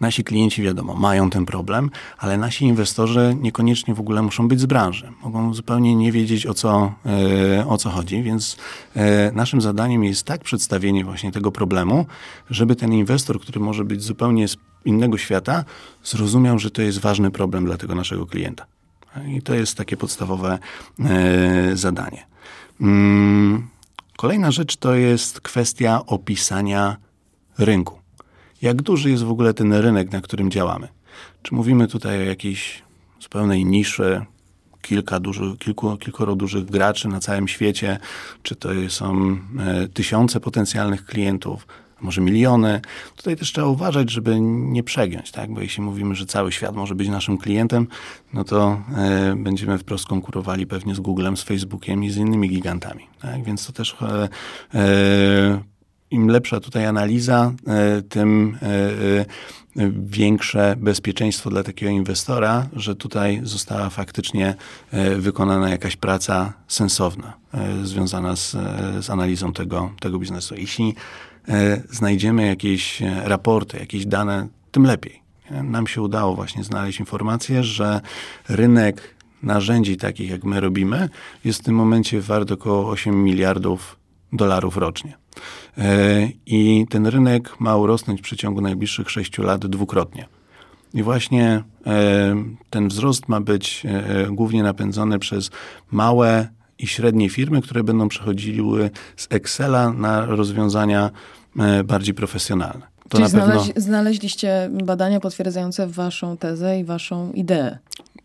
Nasi 0.00 0.24
klienci, 0.24 0.62
wiadomo, 0.62 0.94
mają 0.94 1.30
ten 1.30 1.46
problem, 1.46 1.90
ale 2.18 2.38
nasi 2.38 2.64
inwestorzy 2.64 3.36
niekoniecznie 3.40 3.94
w 3.94 4.00
ogóle 4.00 4.22
muszą 4.22 4.48
być 4.48 4.60
z 4.60 4.66
branży. 4.66 5.12
Mogą 5.22 5.54
zupełnie 5.54 5.94
nie 5.94 6.12
wiedzieć 6.12 6.46
o 6.46 6.54
co, 6.54 6.92
e, 7.58 7.66
o 7.66 7.78
co 7.78 7.90
chodzi, 7.90 8.22
więc 8.22 8.56
e, 8.96 9.32
naszym 9.32 9.60
zadaniem 9.60 10.04
jest 10.04 10.22
tak 10.22 10.44
przedstawienie 10.44 11.04
właśnie 11.04 11.32
tego 11.32 11.52
problemu, 11.52 12.06
żeby 12.50 12.76
ten 12.76 12.92
inwestor, 12.92 13.40
który 13.40 13.60
może 13.60 13.84
być 13.84 14.02
zupełnie 14.02 14.48
z 14.48 14.56
innego 14.84 15.18
świata, 15.18 15.64
zrozumiał, 16.04 16.58
że 16.58 16.70
to 16.70 16.82
jest 16.82 16.98
ważny 16.98 17.30
problem 17.30 17.64
dla 17.64 17.76
tego 17.76 17.94
naszego 17.94 18.26
klienta. 18.26 18.66
I 19.28 19.42
to 19.42 19.54
jest 19.54 19.76
takie 19.76 19.96
podstawowe 19.96 20.58
e, 21.00 21.76
zadanie. 21.76 22.26
Mm, 22.80 23.68
kolejna 24.16 24.50
rzecz 24.50 24.76
to 24.76 24.94
jest 24.94 25.40
kwestia 25.40 26.06
opisania 26.06 26.96
rynku 27.58 28.05
jak 28.62 28.82
duży 28.82 29.10
jest 29.10 29.22
w 29.22 29.30
ogóle 29.30 29.54
ten 29.54 29.72
rynek, 29.72 30.12
na 30.12 30.20
którym 30.20 30.50
działamy. 30.50 30.88
Czy 31.42 31.54
mówimy 31.54 31.88
tutaj 31.88 32.18
o 32.18 32.24
jakiejś 32.24 32.82
zupełnej 33.20 33.64
niszy, 33.64 34.24
kilka 34.82 35.20
dużych, 35.20 35.58
kilku, 35.58 35.96
kilkoro 35.96 36.36
dużych 36.36 36.64
graczy 36.64 37.08
na 37.08 37.20
całym 37.20 37.48
świecie, 37.48 37.98
czy 38.42 38.56
to 38.56 38.68
są 38.88 39.36
e, 39.58 39.88
tysiące 39.88 40.40
potencjalnych 40.40 41.04
klientów, 41.04 41.66
może 42.00 42.20
miliony. 42.20 42.80
Tutaj 43.16 43.36
też 43.36 43.52
trzeba 43.52 43.66
uważać, 43.66 44.10
żeby 44.10 44.40
nie 44.40 44.82
przegiąć, 44.82 45.30
tak? 45.30 45.52
bo 45.52 45.60
jeśli 45.60 45.82
mówimy, 45.82 46.14
że 46.14 46.26
cały 46.26 46.52
świat 46.52 46.76
może 46.76 46.94
być 46.94 47.08
naszym 47.08 47.38
klientem, 47.38 47.86
no 48.32 48.44
to 48.44 48.82
e, 48.96 49.36
będziemy 49.36 49.78
wprost 49.78 50.06
konkurowali 50.06 50.66
pewnie 50.66 50.94
z 50.94 51.00
Googlem, 51.00 51.36
z 51.36 51.42
Facebookiem 51.42 52.04
i 52.04 52.10
z 52.10 52.16
innymi 52.16 52.48
gigantami. 52.48 53.06
Tak? 53.20 53.44
Więc 53.44 53.66
to 53.66 53.72
też 53.72 53.96
e, 54.02 54.28
e 54.74 55.75
im 56.10 56.28
lepsza 56.28 56.60
tutaj 56.60 56.86
analiza, 56.86 57.52
e, 57.66 58.02
tym 58.02 58.58
e, 58.62 58.66
e, 58.66 59.26
większe 60.06 60.76
bezpieczeństwo 60.78 61.50
dla 61.50 61.62
takiego 61.62 61.92
inwestora, 61.92 62.68
że 62.72 62.96
tutaj 62.96 63.40
została 63.42 63.90
faktycznie 63.90 64.54
wykonana 65.18 65.68
jakaś 65.70 65.96
praca 65.96 66.52
sensowna, 66.68 67.32
związana 67.82 68.36
z, 68.36 68.56
z 69.04 69.10
analizą 69.10 69.52
tego, 69.52 69.90
tego 70.00 70.18
biznesu. 70.18 70.54
Jeśli 70.54 70.94
znajdziemy 71.90 72.46
jakieś 72.46 73.02
raporty, 73.24 73.78
jakieś 73.78 74.06
dane, 74.06 74.48
tym 74.70 74.84
lepiej. 74.84 75.22
Nam 75.50 75.86
się 75.86 76.02
udało 76.02 76.34
właśnie 76.34 76.64
znaleźć 76.64 77.00
informację, 77.00 77.64
że 77.64 78.00
rynek 78.48 79.14
narzędzi 79.42 79.96
takich, 79.96 80.30
jak 80.30 80.44
my 80.44 80.60
robimy, 80.60 81.08
jest 81.44 81.60
w 81.60 81.64
tym 81.64 81.74
momencie 81.74 82.20
wart 82.20 82.52
około 82.52 82.90
8 82.90 83.24
miliardów 83.24 83.96
dolarów 84.32 84.76
rocznie. 84.76 85.25
E, 85.78 86.28
I 86.46 86.86
ten 86.90 87.06
rynek 87.06 87.60
ma 87.60 87.76
urosnąć 87.76 88.20
w 88.20 88.22
przeciągu 88.22 88.60
najbliższych 88.60 89.10
sześciu 89.10 89.42
lat 89.42 89.66
dwukrotnie. 89.66 90.26
I 90.94 91.02
właśnie 91.02 91.62
e, 91.86 92.34
ten 92.70 92.88
wzrost 92.88 93.28
ma 93.28 93.40
być 93.40 93.82
e, 93.86 94.26
głównie 94.30 94.62
napędzony 94.62 95.18
przez 95.18 95.50
małe 95.90 96.48
i 96.78 96.86
średnie 96.86 97.28
firmy, 97.30 97.62
które 97.62 97.84
będą 97.84 98.08
przechodziły 98.08 98.90
z 99.16 99.26
Excela 99.30 99.92
na 99.92 100.26
rozwiązania 100.26 101.10
bardziej 101.84 102.14
profesjonalne. 102.14 102.86
To 103.08 103.18
Czyli 103.18 103.30
pewno... 103.30 103.64
znaleźliście 103.76 104.70
badania 104.84 105.20
potwierdzające 105.20 105.86
waszą 105.86 106.36
tezę 106.36 106.80
i 106.80 106.84
waszą 106.84 107.32
ideę. 107.32 107.78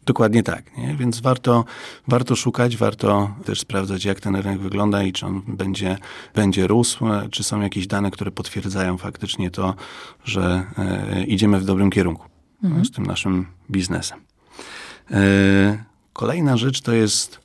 Dokładnie 0.05 0.43
tak, 0.43 0.77
nie? 0.77 0.95
więc 0.95 1.19
warto, 1.19 1.65
warto 2.07 2.35
szukać, 2.35 2.77
warto 2.77 3.35
też 3.45 3.59
sprawdzać, 3.59 4.05
jak 4.05 4.19
ten 4.19 4.35
rynek 4.35 4.59
wygląda 4.59 5.03
i 5.03 5.13
czy 5.13 5.25
on 5.25 5.41
będzie, 5.47 5.97
będzie 6.35 6.67
rósł, 6.67 7.05
czy 7.31 7.43
są 7.43 7.61
jakieś 7.61 7.87
dane, 7.87 8.11
które 8.11 8.31
potwierdzają 8.31 8.97
faktycznie 8.97 9.51
to, 9.51 9.75
że 10.23 10.63
e, 10.77 11.23
idziemy 11.23 11.59
w 11.59 11.65
dobrym 11.65 11.89
kierunku 11.89 12.25
mhm. 12.63 12.85
z 12.85 12.91
tym 12.91 13.05
naszym 13.05 13.47
biznesem. 13.71 14.19
E, 15.11 15.83
kolejna 16.13 16.57
rzecz 16.57 16.81
to 16.81 16.93
jest 16.93 17.39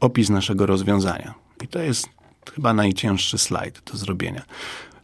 opis 0.00 0.30
naszego 0.30 0.66
rozwiązania. 0.66 1.34
I 1.62 1.68
to 1.68 1.78
jest 1.78 2.08
chyba 2.54 2.74
najcięższy 2.74 3.38
slajd 3.38 3.82
do 3.92 3.98
zrobienia. 3.98 4.42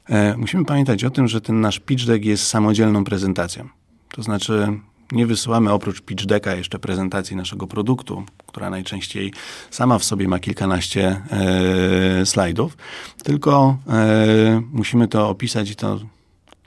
E, 0.09 0.37
musimy 0.37 0.65
pamiętać 0.65 1.05
o 1.05 1.11
tym, 1.11 1.29
że 1.29 1.41
ten 1.41 1.61
nasz 1.61 1.79
pitch 1.79 2.05
deck 2.05 2.25
jest 2.25 2.47
samodzielną 2.47 3.05
prezentacją. 3.05 3.69
To 4.09 4.23
znaczy 4.23 4.81
nie 5.13 5.27
wysyłamy 5.27 5.73
oprócz 5.73 6.01
pitch 6.01 6.25
decka 6.25 6.55
jeszcze 6.55 6.79
prezentacji 6.79 7.37
naszego 7.37 7.67
produktu, 7.67 8.25
która 8.47 8.71
najczęściej 8.71 9.33
sama 9.71 9.99
w 9.99 10.05
sobie 10.05 10.29
ma 10.29 10.39
kilkanaście 10.39 11.23
e, 11.31 12.27
slajdów, 12.27 12.77
tylko 13.25 13.79
e, 13.89 14.63
musimy 14.73 15.09
to 15.09 15.29
opisać 15.29 15.71
i 15.71 15.77
to 15.77 16.01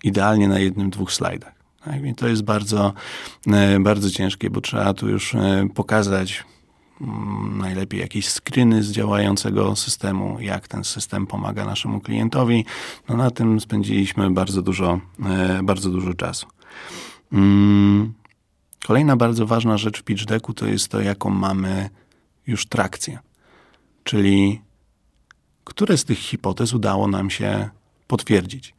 idealnie 0.04 0.48
na 0.48 0.60
jednym, 0.60 0.90
dwóch 0.90 1.14
slajdach. 1.14 1.54
Tak? 1.84 2.06
I 2.06 2.16
to 2.16 2.28
jest 2.28 2.44
bardzo, 2.44 2.94
e, 3.48 3.80
bardzo 3.80 4.12
ciężkie, 4.12 4.50
bo 4.50 4.62
trzeba 4.62 4.94
tu 4.94 5.10
już 5.10 5.36
e, 5.36 5.68
pokazać 5.76 6.44
mm, 7.02 7.58
najlepiej 7.58 8.00
jakieś 8.00 8.30
screeny 8.30 8.84
z 8.84 8.92
działającego 8.92 9.76
systemu, 9.76 10.38
jak 10.40 10.68
ten 10.68 10.84
system 10.84 11.28
pomaga 11.28 11.66
naszemu 11.66 12.02
klientowi. 12.02 12.66
No 13.10 13.18
na 13.18 13.32
tym 13.32 13.60
spędziliśmy 13.60 14.32
bardzo 14.32 14.62
dużo, 14.62 15.00
e, 15.26 15.64
bardzo 15.64 15.90
dużo 15.90 16.14
czasu. 16.14 16.48
Mm. 17.34 18.19
Kolejna 18.86 19.16
bardzo 19.16 19.46
ważna 19.46 19.78
rzecz 19.78 20.00
w 20.00 20.04
pitch 20.04 20.26
decku 20.26 20.54
to 20.54 20.66
jest 20.66 20.88
to, 20.88 21.02
jaką 21.02 21.30
mamy 21.30 21.90
już 22.48 22.66
trakcję. 22.66 23.20
Czyli 24.04 24.62
które 25.64 25.98
z 25.98 26.06
tych 26.06 26.18
hipotez 26.18 26.74
udało 26.74 27.08
nam 27.08 27.30
się 27.30 27.70
potwierdzić. 28.08 28.74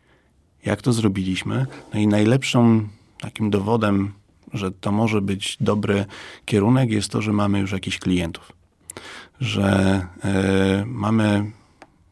Jak 0.64 0.82
to 0.82 0.92
zrobiliśmy? 0.92 1.66
No 1.94 2.00
i 2.00 2.06
najlepszym 2.06 2.88
takim 3.20 3.50
dowodem 3.50 4.12
że 4.52 4.70
to 4.70 4.92
może 4.92 5.20
być 5.20 5.56
dobry 5.60 6.06
kierunek, 6.44 6.90
jest 6.90 7.10
to, 7.10 7.22
że 7.22 7.32
mamy 7.32 7.58
już 7.58 7.72
jakichś 7.72 7.98
klientów. 7.98 8.52
Że 9.40 10.00
y, 10.82 10.86
mamy 10.86 11.50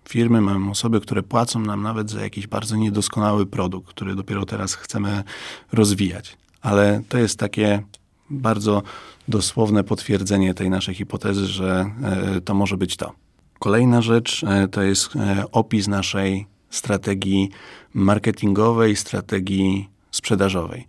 firmy, 0.08 0.40
mamy 0.40 0.70
osoby, 0.70 1.00
które 1.00 1.22
płacą 1.22 1.60
nam 1.60 1.82
nawet 1.82 2.10
za 2.10 2.20
jakiś 2.20 2.46
bardzo 2.46 2.76
niedoskonały 2.76 3.46
produkt, 3.46 3.88
który 3.88 4.14
dopiero 4.14 4.46
teraz 4.46 4.74
chcemy 4.74 5.24
rozwijać. 5.72 6.36
Ale 6.68 7.02
to 7.08 7.18
jest 7.18 7.38
takie 7.38 7.82
bardzo 8.30 8.82
dosłowne 9.28 9.84
potwierdzenie 9.84 10.54
tej 10.54 10.70
naszej 10.70 10.94
hipotezy, 10.94 11.46
że 11.46 11.90
y, 12.36 12.40
to 12.40 12.54
może 12.54 12.76
być 12.76 12.96
to. 12.96 13.12
Kolejna 13.58 14.02
rzecz 14.02 14.42
y, 14.42 14.68
to 14.68 14.82
jest 14.82 15.10
opis 15.52 15.88
naszej 15.88 16.46
strategii 16.70 17.50
marketingowej, 17.94 18.96
strategii 18.96 19.88
sprzedażowej. 20.10 20.86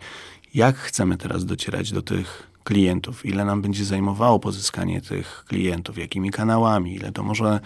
Jak 0.53 0.77
chcemy 0.77 1.17
teraz 1.17 1.45
docierać 1.45 1.91
do 1.91 2.01
tych 2.01 2.47
klientów? 2.63 3.25
Ile 3.25 3.45
nam 3.45 3.61
będzie 3.61 3.85
zajmowało 3.85 4.39
pozyskanie 4.39 5.01
tych 5.01 5.45
klientów? 5.47 5.97
Jakimi 5.97 6.31
kanałami? 6.31 6.95
Ile 6.95 7.11
to 7.11 7.23
może 7.23 7.59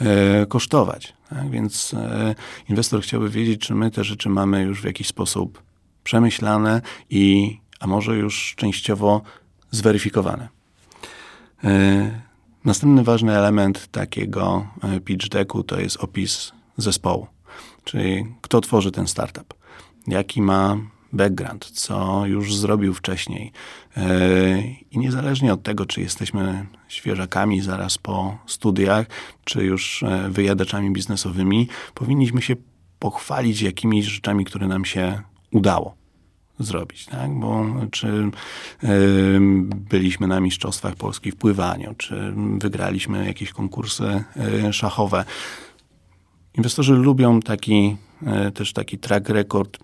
e, 0.00 0.46
kosztować? 0.46 1.12
Tak? 1.28 1.50
Więc 1.50 1.94
e, 1.94 2.34
inwestor 2.68 3.02
chciałby 3.02 3.30
wiedzieć, 3.30 3.60
czy 3.60 3.74
my 3.74 3.90
te 3.90 4.04
rzeczy 4.04 4.28
mamy 4.28 4.62
już 4.62 4.80
w 4.80 4.84
jakiś 4.84 5.06
sposób 5.06 5.69
przemyślane 6.04 6.82
i 7.10 7.56
a 7.80 7.86
może 7.86 8.16
już 8.16 8.54
częściowo 8.56 9.22
zweryfikowane. 9.70 10.48
E, 11.64 12.20
następny 12.64 13.04
ważny 13.04 13.36
element 13.36 13.88
takiego 13.90 14.66
e, 14.82 15.00
pitch 15.00 15.28
decku 15.28 15.62
to 15.62 15.80
jest 15.80 15.96
opis 15.96 16.52
zespołu. 16.76 17.26
Czyli 17.84 18.26
kto 18.40 18.60
tworzy 18.60 18.90
ten 18.92 19.06
startup, 19.06 19.54
jaki 20.06 20.42
ma 20.42 20.76
background, 21.12 21.64
co 21.64 22.26
już 22.26 22.54
zrobił 22.54 22.94
wcześniej. 22.94 23.52
E, 23.96 24.02
I 24.90 24.98
niezależnie 24.98 25.52
od 25.52 25.62
tego, 25.62 25.86
czy 25.86 26.00
jesteśmy 26.00 26.66
świeżakami 26.88 27.60
zaraz 27.60 27.98
po 27.98 28.38
studiach, 28.46 29.06
czy 29.44 29.64
już 29.64 30.04
wyjadaczami 30.28 30.92
biznesowymi, 30.92 31.68
powinniśmy 31.94 32.42
się 32.42 32.56
pochwalić 32.98 33.62
jakimiś 33.62 34.06
rzeczami, 34.06 34.44
które 34.44 34.68
nam 34.68 34.84
się 34.84 35.22
udało 35.52 35.94
zrobić, 36.58 37.06
tak? 37.06 37.38
Bo 37.38 37.66
czy 37.90 38.06
y, 38.06 38.30
byliśmy 39.70 40.26
na 40.26 40.40
Mistrzostwach 40.40 40.94
Polski 40.94 41.30
w 41.30 41.36
pływaniu, 41.36 41.94
czy 41.98 42.32
wygraliśmy 42.58 43.26
jakieś 43.26 43.52
konkursy 43.52 44.24
y, 44.68 44.72
szachowe. 44.72 45.24
Inwestorzy 46.54 46.94
lubią 46.94 47.40
taki, 47.40 47.96
e, 48.26 48.50
też 48.50 48.72
taki 48.72 48.98
track 48.98 49.28
record 49.28 49.78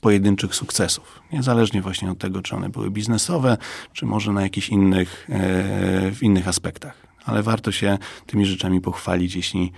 pojedynczych 0.00 0.54
sukcesów. 0.54 1.22
Niezależnie 1.32 1.82
właśnie 1.82 2.10
od 2.10 2.18
tego, 2.18 2.42
czy 2.42 2.56
one 2.56 2.68
były 2.68 2.90
biznesowe, 2.90 3.56
czy 3.92 4.06
może 4.06 4.32
na 4.32 4.42
jakichś 4.42 4.68
innych, 4.68 5.26
e, 5.28 6.10
w 6.10 6.22
innych 6.22 6.48
aspektach. 6.48 6.94
Ale 7.24 7.42
warto 7.42 7.72
się 7.72 7.98
tymi 8.26 8.46
rzeczami 8.46 8.80
pochwalić, 8.80 9.34
jeśli 9.34 9.72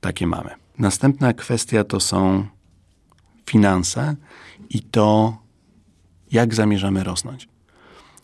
takie 0.00 0.26
mamy. 0.26 0.50
Następna 0.78 1.32
kwestia 1.32 1.84
to 1.84 2.00
są 2.00 2.46
finanse 3.46 4.16
i 4.70 4.80
to, 4.82 5.36
jak 6.32 6.54
zamierzamy 6.54 7.04
rosnąć. 7.04 7.48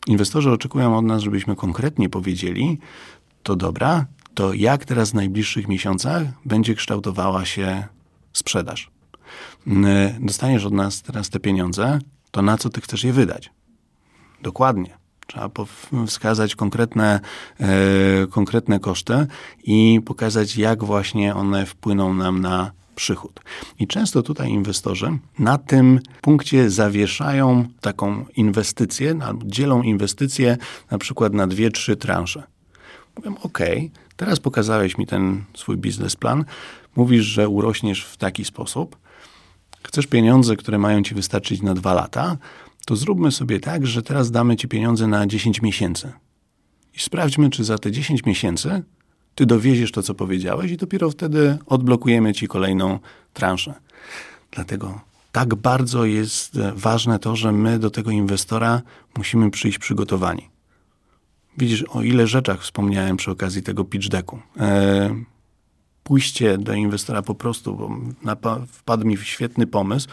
Inwestorzy 0.06 0.50
oczekują 0.50 0.98
od 0.98 1.04
nas, 1.04 1.22
żebyśmy 1.22 1.56
konkretnie 1.56 2.08
powiedzieli, 2.08 2.78
to 3.42 3.56
dobra, 3.56 4.06
to 4.34 4.52
jak 4.52 4.84
teraz 4.84 5.10
w 5.10 5.14
najbliższych 5.14 5.68
miesiącach 5.68 6.22
będzie 6.44 6.74
kształtowała 6.74 7.44
się 7.44 7.84
sprzedaż. 8.32 8.90
Dostaniesz 10.20 10.64
od 10.64 10.72
nas 10.72 11.02
teraz 11.02 11.30
te 11.30 11.40
pieniądze, 11.40 11.98
to 12.30 12.42
na 12.42 12.58
co 12.58 12.70
ty 12.70 12.80
chcesz 12.80 13.04
je 13.04 13.12
wydać? 13.12 13.50
Dokładnie. 14.42 14.98
Trzeba 15.26 15.50
wskazać 16.06 16.56
konkretne, 16.56 17.20
e, 17.60 18.26
konkretne 18.26 18.80
koszty 18.80 19.26
i 19.64 20.00
pokazać, 20.04 20.56
jak 20.56 20.84
właśnie 20.84 21.34
one 21.34 21.66
wpłyną 21.66 22.14
nam 22.14 22.40
na 22.40 22.72
przychód. 22.96 23.40
I 23.78 23.86
często 23.86 24.22
tutaj 24.22 24.50
inwestorzy 24.50 25.18
na 25.38 25.58
tym 25.58 26.00
punkcie 26.20 26.70
zawieszają 26.70 27.68
taką 27.80 28.26
inwestycję, 28.36 29.18
dzielą 29.44 29.82
inwestycje 29.82 30.56
na 30.90 30.98
przykład 30.98 31.34
na 31.34 31.46
dwie, 31.46 31.70
trzy 31.70 31.96
transze. 31.96 32.42
Mówią, 33.16 33.34
ok, 33.42 33.58
teraz 34.16 34.40
pokazałeś 34.40 34.98
mi 34.98 35.06
ten 35.06 35.44
swój 35.54 35.76
biznesplan, 35.76 36.44
mówisz, 36.96 37.24
że 37.24 37.48
urośniesz 37.48 38.04
w 38.04 38.16
taki 38.16 38.44
sposób, 38.44 38.96
chcesz 39.82 40.06
pieniądze, 40.06 40.56
które 40.56 40.78
mają 40.78 41.02
ci 41.02 41.14
wystarczyć 41.14 41.62
na 41.62 41.74
dwa 41.74 41.94
lata, 41.94 42.36
to 42.86 42.96
zróbmy 42.96 43.32
sobie 43.32 43.60
tak, 43.60 43.86
że 43.86 44.02
teraz 44.02 44.30
damy 44.30 44.56
ci 44.56 44.68
pieniądze 44.68 45.06
na 45.06 45.26
10 45.26 45.62
miesięcy. 45.62 46.12
I 46.94 47.00
sprawdźmy, 47.00 47.50
czy 47.50 47.64
za 47.64 47.78
te 47.78 47.92
10 47.92 48.24
miesięcy 48.24 48.82
ty 49.36 49.46
dowieziesz 49.46 49.92
to, 49.92 50.02
co 50.02 50.14
powiedziałeś, 50.14 50.70
i 50.70 50.76
dopiero 50.76 51.10
wtedy 51.10 51.58
odblokujemy 51.66 52.34
ci 52.34 52.48
kolejną 52.48 52.98
transzę. 53.32 53.74
Dlatego 54.50 55.00
tak 55.32 55.54
bardzo 55.54 56.04
jest 56.04 56.58
ważne 56.74 57.18
to, 57.18 57.36
że 57.36 57.52
my 57.52 57.78
do 57.78 57.90
tego 57.90 58.10
inwestora 58.10 58.82
musimy 59.16 59.50
przyjść 59.50 59.78
przygotowani. 59.78 60.48
Widzisz, 61.58 61.82
o 61.82 62.02
ile 62.02 62.26
rzeczach 62.26 62.62
wspomniałem 62.62 63.16
przy 63.16 63.30
okazji 63.30 63.62
tego 63.62 63.84
pitch 63.84 64.08
decku. 64.08 64.38
E, 64.60 65.14
pójście 66.02 66.58
do 66.58 66.74
inwestora 66.74 67.22
po 67.22 67.34
prostu, 67.34 67.76
bo 67.76 67.96
wpadł 68.68 69.06
mi 69.06 69.16
świetny 69.16 69.66
pomysł 69.66 70.08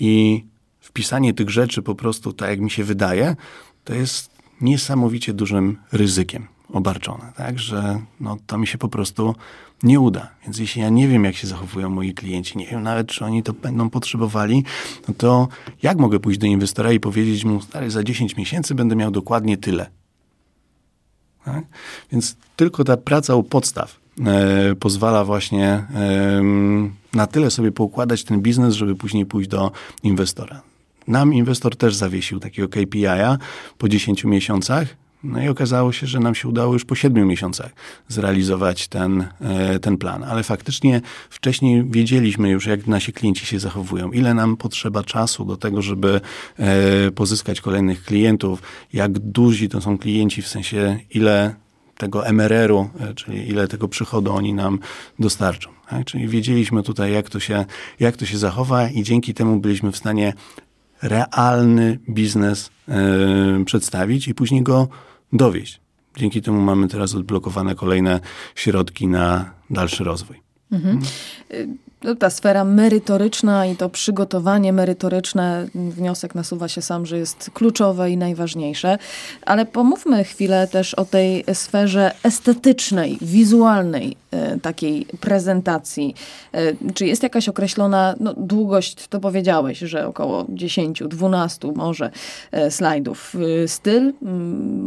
i 0.00 0.44
wpisanie 0.80 1.34
tych 1.34 1.50
rzeczy 1.50 1.82
po 1.82 1.94
prostu 1.94 2.32
tak, 2.32 2.50
jak 2.50 2.60
mi 2.60 2.70
się 2.70 2.84
wydaje, 2.84 3.36
to 3.84 3.94
jest 3.94 4.30
niesamowicie 4.60 5.32
dużym 5.32 5.76
ryzykiem 5.92 6.57
obarczone, 6.72 7.32
tak, 7.36 7.58
że 7.58 8.00
no, 8.20 8.36
to 8.46 8.58
mi 8.58 8.66
się 8.66 8.78
po 8.78 8.88
prostu 8.88 9.34
nie 9.82 10.00
uda. 10.00 10.30
Więc 10.44 10.58
jeśli 10.58 10.82
ja 10.82 10.88
nie 10.88 11.08
wiem, 11.08 11.24
jak 11.24 11.36
się 11.36 11.46
zachowują 11.46 11.90
moi 11.90 12.14
klienci, 12.14 12.58
nie 12.58 12.66
wiem 12.66 12.82
nawet, 12.82 13.06
czy 13.06 13.24
oni 13.24 13.42
to 13.42 13.52
będą 13.52 13.90
potrzebowali, 13.90 14.64
no 15.08 15.14
to 15.18 15.48
jak 15.82 15.98
mogę 15.98 16.20
pójść 16.20 16.40
do 16.40 16.46
inwestora 16.46 16.92
i 16.92 17.00
powiedzieć 17.00 17.44
mu, 17.44 17.60
stary, 17.60 17.90
za 17.90 18.04
10 18.04 18.36
miesięcy 18.36 18.74
będę 18.74 18.96
miał 18.96 19.10
dokładnie 19.10 19.56
tyle. 19.56 19.90
Tak? 21.44 21.64
Więc 22.12 22.36
tylko 22.56 22.84
ta 22.84 22.96
praca 22.96 23.34
u 23.34 23.42
podstaw 23.42 24.00
e, 24.26 24.74
pozwala 24.74 25.24
właśnie 25.24 25.66
e, 25.66 25.86
na 27.12 27.26
tyle 27.26 27.50
sobie 27.50 27.72
poukładać 27.72 28.24
ten 28.24 28.40
biznes, 28.42 28.74
żeby 28.74 28.94
później 28.94 29.26
pójść 29.26 29.48
do 29.48 29.72
inwestora. 30.02 30.62
Nam 31.08 31.34
inwestor 31.34 31.76
też 31.76 31.94
zawiesił 31.94 32.40
takiego 32.40 32.68
KPI-a 32.68 33.38
po 33.78 33.88
10 33.88 34.24
miesiącach, 34.24 34.96
no 35.22 35.42
i 35.42 35.48
okazało 35.48 35.92
się, 35.92 36.06
że 36.06 36.20
nam 36.20 36.34
się 36.34 36.48
udało 36.48 36.72
już 36.72 36.84
po 36.84 36.94
siedmiu 36.94 37.26
miesiącach 37.26 37.70
zrealizować 38.08 38.88
ten, 38.88 39.26
e, 39.40 39.78
ten 39.78 39.98
plan. 39.98 40.24
Ale 40.24 40.42
faktycznie 40.42 41.00
wcześniej 41.30 41.84
wiedzieliśmy 41.84 42.50
już, 42.50 42.66
jak 42.66 42.86
nasi 42.86 43.12
klienci 43.12 43.46
się 43.46 43.60
zachowują, 43.60 44.10
ile 44.10 44.34
nam 44.34 44.56
potrzeba 44.56 45.02
czasu 45.02 45.44
do 45.44 45.56
tego, 45.56 45.82
żeby 45.82 46.20
e, 46.58 47.10
pozyskać 47.10 47.60
kolejnych 47.60 48.02
klientów, 48.02 48.62
jak 48.92 49.18
duzi 49.18 49.68
to 49.68 49.80
są 49.80 49.98
klienci, 49.98 50.42
w 50.42 50.48
sensie 50.48 50.98
ile 51.10 51.54
tego 51.96 52.26
MRR-u, 52.26 52.90
e, 53.00 53.14
czyli 53.14 53.48
ile 53.48 53.68
tego 53.68 53.88
przychodu 53.88 54.32
oni 54.32 54.54
nam 54.54 54.78
dostarczą. 55.18 55.70
Tak? 55.90 56.04
Czyli 56.04 56.28
wiedzieliśmy 56.28 56.82
tutaj, 56.82 57.12
jak 57.12 57.30
to, 57.30 57.40
się, 57.40 57.64
jak 58.00 58.16
to 58.16 58.26
się 58.26 58.38
zachowa 58.38 58.88
i 58.88 59.02
dzięki 59.02 59.34
temu 59.34 59.60
byliśmy 59.60 59.92
w 59.92 59.96
stanie 59.96 60.32
realny 61.02 61.98
biznes 62.08 62.70
przedstawić 63.64 64.28
i 64.28 64.34
później 64.34 64.62
go 64.62 64.88
dowieść. 65.32 65.80
Dzięki 66.16 66.42
temu 66.42 66.60
mamy 66.60 66.88
teraz 66.88 67.14
odblokowane 67.14 67.74
kolejne 67.74 68.20
środki 68.54 69.06
na 69.06 69.50
dalszy 69.70 70.04
rozwój. 70.04 70.40
Mhm. 70.72 71.00
No, 72.04 72.14
ta 72.14 72.30
sfera 72.30 72.64
merytoryczna 72.64 73.66
i 73.66 73.76
to 73.76 73.90
przygotowanie 73.90 74.72
merytoryczne, 74.72 75.66
wniosek 75.74 76.34
nasuwa 76.34 76.68
się 76.68 76.82
sam, 76.82 77.06
że 77.06 77.18
jest 77.18 77.50
kluczowe 77.54 78.10
i 78.10 78.16
najważniejsze. 78.16 78.98
Ale 79.46 79.66
pomówmy 79.66 80.24
chwilę 80.24 80.68
też 80.68 80.94
o 80.94 81.04
tej 81.04 81.44
sferze 81.52 82.12
estetycznej, 82.22 83.18
wizualnej 83.20 84.16
e, 84.30 84.58
takiej 84.60 85.06
prezentacji. 85.20 86.14
E, 86.52 86.92
czy 86.94 87.06
jest 87.06 87.22
jakaś 87.22 87.48
określona 87.48 88.14
no, 88.20 88.34
długość, 88.36 89.08
to 89.08 89.20
powiedziałeś, 89.20 89.78
że 89.78 90.06
około 90.06 90.46
10, 90.48 91.02
12 91.06 91.72
może 91.74 92.10
e, 92.52 92.70
slajdów. 92.70 93.34
Styl, 93.66 94.12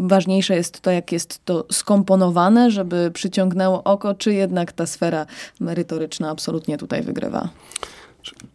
ważniejsze 0.02 0.56
jest 0.56 0.82
to, 0.82 0.92
jak 0.92 1.12
jest 1.12 1.46
to 1.46 1.66
skomponowane, 1.72 2.72
żeby 2.72 3.12
przyciągnęło 3.14 3.84
oko, 3.84 4.16
czy 4.16 4.34
jednak 4.34 4.72
ta 4.72 4.86
sfera 4.86 5.26
merytoryczna 5.60 6.30
absolutnie 6.30 6.78
tutaj 6.78 7.01
tutaj 7.02 7.14
wygrywa? 7.14 7.50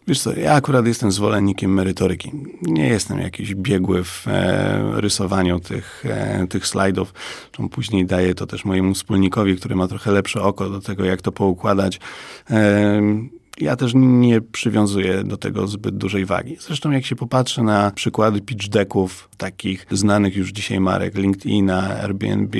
Wiesz 0.09 0.21
co, 0.21 0.37
ja 0.37 0.53
akurat 0.53 0.87
jestem 0.87 1.13
zwolennikiem 1.13 1.75
merytoryki. 1.75 2.33
Nie 2.63 2.87
jestem 2.87 3.19
jakiś 3.19 3.55
biegły 3.55 4.05
w 4.05 4.29
e, 4.29 5.01
rysowaniu 5.01 5.61
tych, 5.61 6.05
e, 6.09 6.47
tych 6.47 6.67
slajdów. 6.67 7.15
Później 7.71 8.07
daję 8.07 8.35
to 8.35 8.47
też 8.47 8.65
mojemu 8.65 8.95
wspólnikowi, 8.95 9.57
który 9.57 9.77
ma 9.77 9.89
trochę 9.89 10.13
lepsze 10.13 10.43
oko 10.43 10.71
do 10.71 10.81
tego, 10.81 11.05
jak 11.05 11.23
to 11.23 11.33
poukładać. 11.33 12.01
E, 12.51 13.03
ja 13.61 13.77
też 13.77 13.93
nie 13.95 14.41
przywiązuję 14.41 15.25
do 15.25 15.37
tego 15.37 15.67
zbyt 15.67 15.97
dużej 15.97 16.25
wagi. 16.25 16.57
Zresztą 16.61 16.91
jak 16.91 17.07
się 17.07 17.17
popatrzy 17.17 17.63
na 17.63 17.91
przykłady 17.91 18.41
pitch 18.41 18.69
decków 18.69 19.29
takich 19.37 19.87
znanych 19.91 20.37
już 20.37 20.53
dzisiaj 20.53 20.81
marek 20.81 21.15
LinkedIna, 21.15 22.01
Airbnb, 22.03 22.59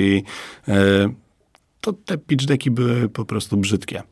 e, 0.67 1.09
to 1.81 1.93
te 1.93 2.17
pitch 2.17 2.45
decki 2.45 2.71
były 2.71 3.09
po 3.09 3.25
prostu 3.25 3.57
brzydkie. 3.57 4.03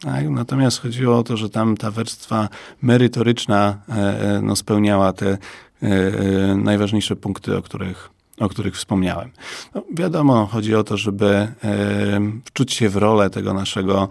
Tak? 0.00 0.28
Natomiast 0.28 0.82
chodziło 0.82 1.18
o 1.18 1.22
to, 1.22 1.36
że 1.36 1.50
tam 1.50 1.76
ta 1.76 1.90
warstwa 1.90 2.48
merytoryczna 2.82 3.78
e, 3.88 3.92
e, 3.92 4.40
no, 4.42 4.56
spełniała 4.56 5.12
te 5.12 5.38
najważniejsze 6.56 7.16
punkty, 7.16 7.56
o 7.56 7.62
których 7.62 8.10
o 8.38 8.48
których 8.48 8.74
wspomniałem. 8.74 9.30
No, 9.74 9.82
wiadomo, 9.92 10.46
chodzi 10.46 10.74
o 10.74 10.84
to, 10.84 10.96
żeby 10.96 11.26
e, 11.26 11.54
wczuć 12.44 12.72
się 12.72 12.88
w 12.88 12.96
rolę 12.96 13.30
tego 13.30 13.54
naszego 13.54 14.08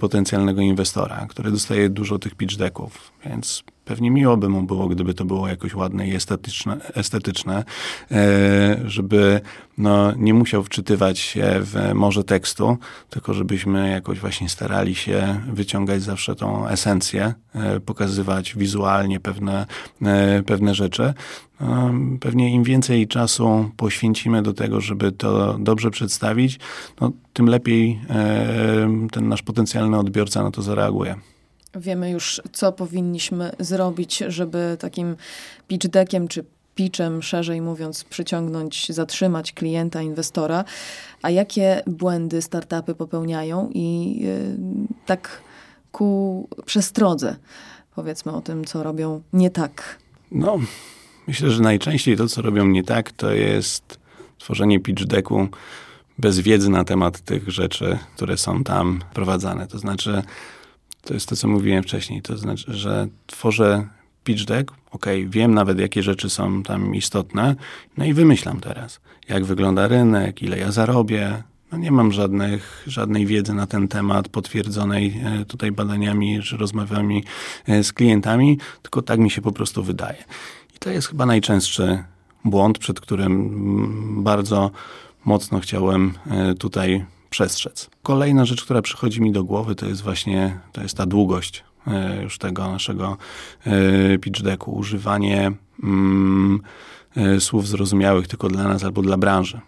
potencjalnego 0.00 0.60
inwestora, 0.60 1.26
który 1.28 1.50
dostaje 1.50 1.88
dużo 1.88 2.18
tych 2.18 2.34
pitch 2.34 2.56
decków, 2.56 3.12
więc 3.26 3.64
pewnie 3.86 4.10
miło 4.10 4.36
by 4.36 4.48
mu 4.48 4.62
było, 4.62 4.88
gdyby 4.88 5.14
to 5.14 5.24
było 5.24 5.48
jakoś 5.48 5.74
ładne 5.74 6.08
i 6.08 6.14
estetyczne, 6.14 6.76
estetyczne 6.94 7.64
e, 8.10 8.80
żeby 8.84 9.40
no, 9.78 10.12
nie 10.16 10.34
musiał 10.34 10.62
wczytywać 10.62 11.18
się 11.18 11.46
w 11.60 11.94
morze 11.94 12.24
tekstu, 12.24 12.76
tylko 13.10 13.34
żebyśmy 13.34 13.90
jakoś 13.90 14.18
właśnie 14.18 14.48
starali 14.48 14.94
się 14.94 15.40
wyciągać 15.52 16.02
zawsze 16.02 16.34
tą 16.34 16.68
esencję, 16.68 17.34
e, 17.54 17.80
pokazywać 17.80 18.54
wizualnie 18.56 19.20
pewne, 19.20 19.66
e, 20.02 20.42
pewne 20.42 20.74
rzeczy. 20.74 21.14
No, 21.60 21.90
pewnie 22.20 22.50
im 22.50 22.62
więcej 22.64 23.08
czasu 23.08 23.70
poświęcimy 23.76 24.42
do 24.42 24.52
tego, 24.52 24.80
żeby 24.80 25.12
to 25.12 25.58
dobrze 25.58 25.90
przedstawić, 25.90 26.58
no, 27.00 27.12
tym 27.32 27.46
lepiej 27.46 28.00
ten 29.12 29.28
nasz 29.28 29.42
potencjalny 29.42 29.98
odbiorca 29.98 30.42
na 30.42 30.50
to 30.50 30.62
zareaguje. 30.62 31.16
Wiemy 31.76 32.10
już, 32.10 32.40
co 32.52 32.72
powinniśmy 32.72 33.52
zrobić, 33.58 34.22
żeby 34.28 34.76
takim 34.80 35.16
pitch 35.68 35.86
deckiem 35.86 36.28
czy 36.28 36.44
pitchem, 36.74 37.22
szerzej 37.22 37.60
mówiąc, 37.60 38.04
przyciągnąć, 38.04 38.92
zatrzymać 38.92 39.52
klienta, 39.52 40.02
inwestora. 40.02 40.64
A 41.22 41.30
jakie 41.30 41.82
błędy 41.86 42.42
startupy 42.42 42.94
popełniają 42.94 43.70
i 43.74 44.18
yy, 44.20 44.56
tak 45.06 45.42
ku 45.92 46.48
przestrodze 46.66 47.36
powiedzmy 47.94 48.32
o 48.32 48.40
tym, 48.40 48.64
co 48.64 48.82
robią 48.82 49.22
nie 49.32 49.50
tak? 49.50 49.98
No, 50.32 50.58
myślę, 51.26 51.50
że 51.50 51.62
najczęściej 51.62 52.16
to, 52.16 52.28
co 52.28 52.42
robią 52.42 52.66
nie 52.66 52.84
tak, 52.84 53.12
to 53.12 53.32
jest 53.32 53.98
tworzenie 54.38 54.80
pitch 54.80 55.04
decku 55.04 55.48
bez 56.18 56.40
wiedzy 56.40 56.70
na 56.70 56.84
temat 56.84 57.20
tych 57.20 57.50
rzeczy, 57.50 57.98
które 58.16 58.36
są 58.36 58.64
tam 58.64 59.00
prowadzane. 59.14 59.66
To 59.66 59.78
znaczy, 59.78 60.22
to 61.06 61.14
jest 61.14 61.28
to, 61.28 61.36
co 61.36 61.48
mówiłem 61.48 61.82
wcześniej. 61.82 62.22
To 62.22 62.38
znaczy, 62.38 62.74
że 62.74 63.08
tworzę 63.26 63.88
pitch 64.24 64.44
deck, 64.44 64.72
ok, 64.90 65.06
wiem 65.26 65.54
nawet, 65.54 65.78
jakie 65.78 66.02
rzeczy 66.02 66.30
są 66.30 66.62
tam 66.62 66.94
istotne, 66.94 67.56
no 67.96 68.04
i 68.04 68.12
wymyślam 68.12 68.60
teraz, 68.60 69.00
jak 69.28 69.44
wygląda 69.44 69.88
rynek, 69.88 70.42
ile 70.42 70.58
ja 70.58 70.72
zarobię. 70.72 71.42
No 71.72 71.78
nie 71.78 71.90
mam 71.90 72.12
żadnych, 72.12 72.82
żadnej 72.86 73.26
wiedzy 73.26 73.54
na 73.54 73.66
ten 73.66 73.88
temat 73.88 74.28
potwierdzonej 74.28 75.20
e, 75.24 75.44
tutaj 75.44 75.72
badaniami 75.72 76.42
czy 76.42 76.56
rozmowami 76.56 77.24
e, 77.68 77.84
z 77.84 77.92
klientami, 77.92 78.58
tylko 78.82 79.02
tak 79.02 79.20
mi 79.20 79.30
się 79.30 79.42
po 79.42 79.52
prostu 79.52 79.82
wydaje. 79.82 80.24
I 80.76 80.78
to 80.78 80.90
jest 80.90 81.08
chyba 81.08 81.26
najczęstszy 81.26 82.04
błąd, 82.44 82.78
przed 82.78 83.00
którym 83.00 83.32
mm, 83.32 84.24
bardzo 84.24 84.70
mocno 85.24 85.60
chciałem 85.60 86.14
e, 86.30 86.54
tutaj 86.54 87.04
przestrzec. 87.36 87.90
Kolejna 88.02 88.44
rzecz, 88.44 88.64
która 88.64 88.82
przychodzi 88.82 89.20
mi 89.20 89.32
do 89.32 89.44
głowy, 89.44 89.74
to 89.74 89.86
jest 89.86 90.02
właśnie 90.02 90.58
to 90.72 90.82
jest 90.82 90.96
ta 90.96 91.06
długość 91.06 91.64
e, 91.86 92.22
już 92.22 92.38
tego 92.38 92.72
naszego 92.72 93.16
e, 93.66 94.18
pitch 94.18 94.42
decku. 94.42 94.72
Używanie 94.72 95.52
mm, 95.82 96.60
słów 97.38 97.68
zrozumiałych 97.68 98.28
tylko 98.28 98.48
dla 98.48 98.64
nas 98.64 98.84
albo 98.84 99.02
dla 99.02 99.16
branży. 99.16 99.60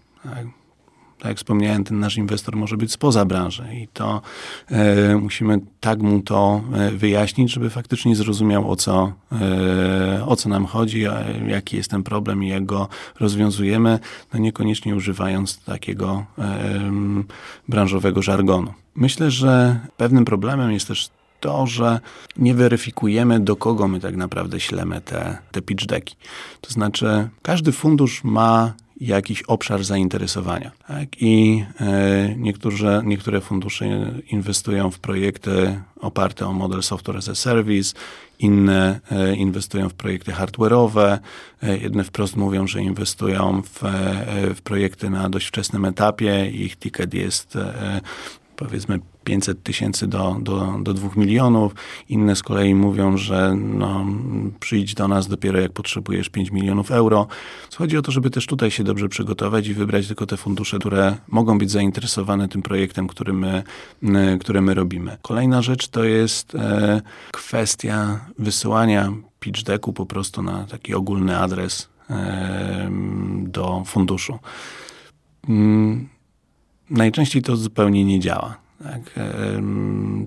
Tak? 1.19 1.29
jak 1.29 1.37
wspomniałem, 1.37 1.85
ten 1.85 1.99
nasz 1.99 2.17
inwestor 2.17 2.57
może 2.57 2.77
być 2.77 2.93
spoza 2.93 3.25
branży 3.25 3.65
i 3.75 3.89
to 3.89 4.23
e, 4.71 5.17
musimy 5.17 5.61
tak 5.81 6.03
mu 6.03 6.23
to 6.23 6.61
e, 6.75 6.91
wyjaśnić, 6.91 7.53
żeby 7.53 7.71
faktycznie 7.71 8.17
zrozumiał 8.17 8.71
o 8.71 8.77
co, 8.77 9.13
e, 9.33 10.25
o 10.27 10.37
co 10.37 10.49
nam 10.49 10.67
chodzi, 10.67 11.05
jaki 11.47 11.77
jest 11.77 11.91
ten 11.91 12.03
problem 12.03 12.45
i 12.45 12.49
jak 12.49 12.67
go 12.67 12.89
rozwiązujemy, 13.21 13.99
no 14.35 14.41
niekoniecznie 14.41 14.97
używając 14.97 15.65
takiego 15.65 16.25
e, 16.39 16.91
branżowego 17.69 18.23
żargonu. 18.23 18.75
Myślę, 18.95 19.31
że 19.31 19.81
pewnym 19.97 20.25
problemem 20.25 20.73
jest 20.73 20.89
też 20.89 21.11
to, 21.41 21.67
że 21.67 22.01
nie 22.37 22.55
weryfikujemy, 22.55 23.41
do 23.41 23.57
kogo 23.57 23.89
my 23.89 24.01
tak 24.01 24.17
naprawdę 24.17 24.61
ślemy 24.61 25.01
te, 25.01 25.39
te 25.53 25.63
pitch 25.63 25.87
decki. 25.87 26.17
To 26.61 26.73
znaczy, 26.73 27.29
każdy 27.43 27.73
fundusz 27.73 28.25
ma 28.25 28.73
jakiś 29.01 29.43
obszar 29.43 29.85
zainteresowania. 29.85 30.71
Tak? 30.89 31.23
I 31.23 31.65
e, 31.81 32.35
niektóre, 32.37 33.03
niektóre 33.05 33.41
fundusze 33.41 33.87
inwestują 34.31 34.91
w 34.91 34.99
projekty 34.99 35.81
oparte 36.01 36.47
o 36.47 36.53
model 36.53 36.83
software 36.83 37.17
as 37.17 37.29
a 37.29 37.35
service, 37.35 37.95
inne 38.39 39.01
e, 39.11 39.37
inwestują 39.37 39.89
w 39.89 39.95
projekty 39.95 40.33
hardware'owe, 40.33 41.19
e, 41.63 41.79
jedne 41.79 42.05
wprost 42.05 42.37
mówią, 42.37 42.67
że 42.67 42.83
inwestują 42.83 43.63
w, 43.63 43.81
w 44.55 44.63
projekty 44.63 45.11
na 45.11 45.29
dość 45.29 45.47
wczesnym 45.47 45.85
etapie, 45.85 46.51
ich 46.51 46.77
ticket 46.77 47.15
jest 47.15 47.59
powiedzmy 48.59 49.01
500 49.25 49.63
tysięcy 49.63 50.07
do, 50.07 50.37
do, 50.41 50.75
do 50.83 50.95
2 50.95 51.09
milionów. 51.17 51.75
Inne 52.09 52.37
z 52.37 52.43
kolei 52.43 52.75
mówią, 52.75 53.17
że 53.17 53.55
no, 53.57 54.07
przyjdź 54.61 54.95
do 54.95 55.09
nas 55.09 55.29
dopiero 55.29 55.61
jak 55.61 55.73
potrzebujesz 55.73 56.29
5 56.29 56.51
milionów 56.51 56.91
euro. 56.91 57.27
Chodzi 57.77 57.97
o 57.97 58.03
to, 58.03 58.13
żeby 58.13 58.31
też 58.31 58.47
tutaj 58.47 58.71
się 58.71 58.85
dobrze 58.85 59.09
przygotować 59.09 59.67
i 59.67 59.75
wybrać 59.75 60.07
tylko 60.07 60.27
te 60.27 60.37
fundusze, 60.37 60.79
które 60.79 61.17
mogą 61.29 61.59
być 61.59 61.71
zainteresowane 61.71 62.49
tym 62.49 62.63
projektem, 62.63 63.07
który 63.07 63.33
my, 63.33 64.39
które 64.41 64.61
my 64.61 64.75
robimy. 64.75 65.17
Kolejna 65.23 65.63
rzecz 65.63 65.89
to 65.89 66.05
jest 66.05 66.55
e, 66.55 67.03
kwestia 67.33 68.21
wysyłania 68.39 69.13
pitch 69.41 69.63
decku 69.63 69.93
po 69.93 70.07
prostu 70.07 70.43
na 70.43 70.65
taki 70.65 70.95
ogólny 70.95 71.39
adres 71.39 71.89
e, 72.11 72.91
do 73.43 73.83
funduszu. 73.87 74.39
Najczęściej 76.91 77.43
to 77.43 77.57
zupełnie 77.57 78.05
nie 78.05 78.21
działa. 78.21 78.57
Tak. 78.83 79.01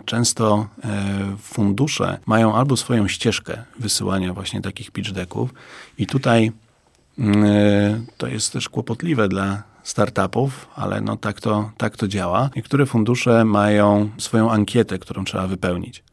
Często 0.05 0.67
e, 0.83 1.35
fundusze 1.41 2.19
mają 2.25 2.55
albo 2.55 2.77
swoją 2.77 3.07
ścieżkę 3.07 3.63
wysyłania 3.79 4.33
właśnie 4.33 4.61
takich 4.61 4.91
pitch 4.91 5.11
decków 5.11 5.53
i 5.97 6.07
tutaj 6.07 6.51
mm, 7.19 7.43
e, 7.45 8.01
to 8.17 8.27
jest 8.27 8.53
też 8.53 8.69
kłopotliwe 8.69 9.29
dla 9.29 9.63
startupów, 9.83 10.67
ale 10.75 11.01
no 11.01 11.17
tak 11.17 11.41
to, 11.41 11.71
tak 11.77 11.97
to 11.97 12.07
działa. 12.07 12.49
Niektóre 12.55 12.85
fundusze 12.85 13.45
mają 13.45 14.09
swoją 14.17 14.51
ankietę, 14.51 14.99
którą 14.99 15.25
trzeba 15.25 15.47
wypełnić. 15.47 16.03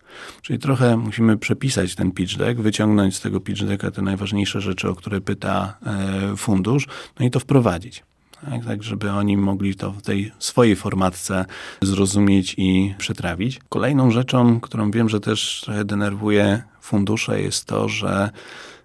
Czyli 0.43 0.59
trochę 0.59 0.97
musimy 0.97 1.37
przepisać 1.37 1.95
ten 1.95 2.13
pitch 2.13 2.37
deck, 2.37 2.61
wyciągnąć 2.61 3.17
z 3.17 3.21
tego 3.21 3.41
pitch 3.41 3.65
decka 3.65 3.91
te 3.91 4.03
najważniejsze 4.03 4.61
rzeczy, 4.61 4.89
o 4.89 4.95
które 4.95 5.21
pyta 5.21 5.79
e, 5.87 6.37
fundusz, 6.37 6.87
no 7.21 7.27
i 7.27 7.31
to 7.31 7.41
wprowadzić. 7.41 8.03
Tak, 8.41 8.65
tak, 8.65 8.83
żeby 8.83 9.11
oni 9.11 9.37
mogli 9.37 9.75
to 9.75 9.93
w 9.93 10.03
tej 10.03 10.33
swojej 10.39 10.77
formatce 10.77 11.45
zrozumieć 11.83 12.55
i 12.59 12.95
przetrawić. 12.99 13.61
Kolejną 13.69 14.11
rzeczą, 14.11 14.61
którą 14.61 14.91
wiem, 14.91 15.09
że 15.09 15.21
też 15.21 15.61
trochę 15.65 15.85
denerwuje 15.85 16.63
fundusze, 16.81 17.43
jest 17.43 17.65
to, 17.65 17.89
że 17.89 18.31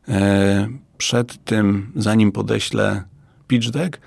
e, 0.08 0.68
przed 0.98 1.44
tym, 1.44 1.92
zanim 1.96 2.32
podeślę 2.32 3.04
pitch 3.48 3.70
deck, 3.70 4.00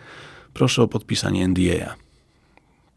proszę 0.55 0.83
o 0.83 0.89
podpisanie 0.89 1.49
NDA. 1.49 1.95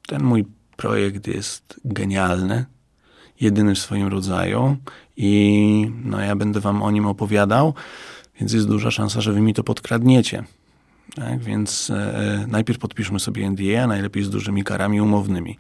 Ten 0.08 0.24
mój 0.24 0.46
projekt 0.76 1.28
jest 1.28 1.80
genialny, 1.86 2.66
jedyny 3.42 3.76
w 3.76 3.80
swoim 3.80 4.08
rodzaju 4.08 4.78
i 5.18 5.92
no, 6.04 6.20
ja 6.20 6.36
będę 6.36 6.60
wam 6.60 6.82
o 6.82 6.92
nim 6.92 7.06
opowiadał, 7.06 7.74
więc 8.40 8.54
jest 8.54 8.68
duża 8.68 8.92
szansa, 8.92 9.22
że 9.22 9.34
wy 9.34 9.42
mi 9.42 9.54
to 9.54 9.64
podkradniecie. 9.64 10.44
Tak? 11.16 11.40
Więc 11.40 11.90
e, 11.90 12.46
najpierw 12.48 12.80
podpiszmy 12.80 13.20
sobie 13.20 13.50
NDA, 13.50 13.88
najlepiej 13.88 14.24
z 14.24 14.30
dużymi 14.30 14.64
karami 14.64 15.02
umownymi. 15.02 15.58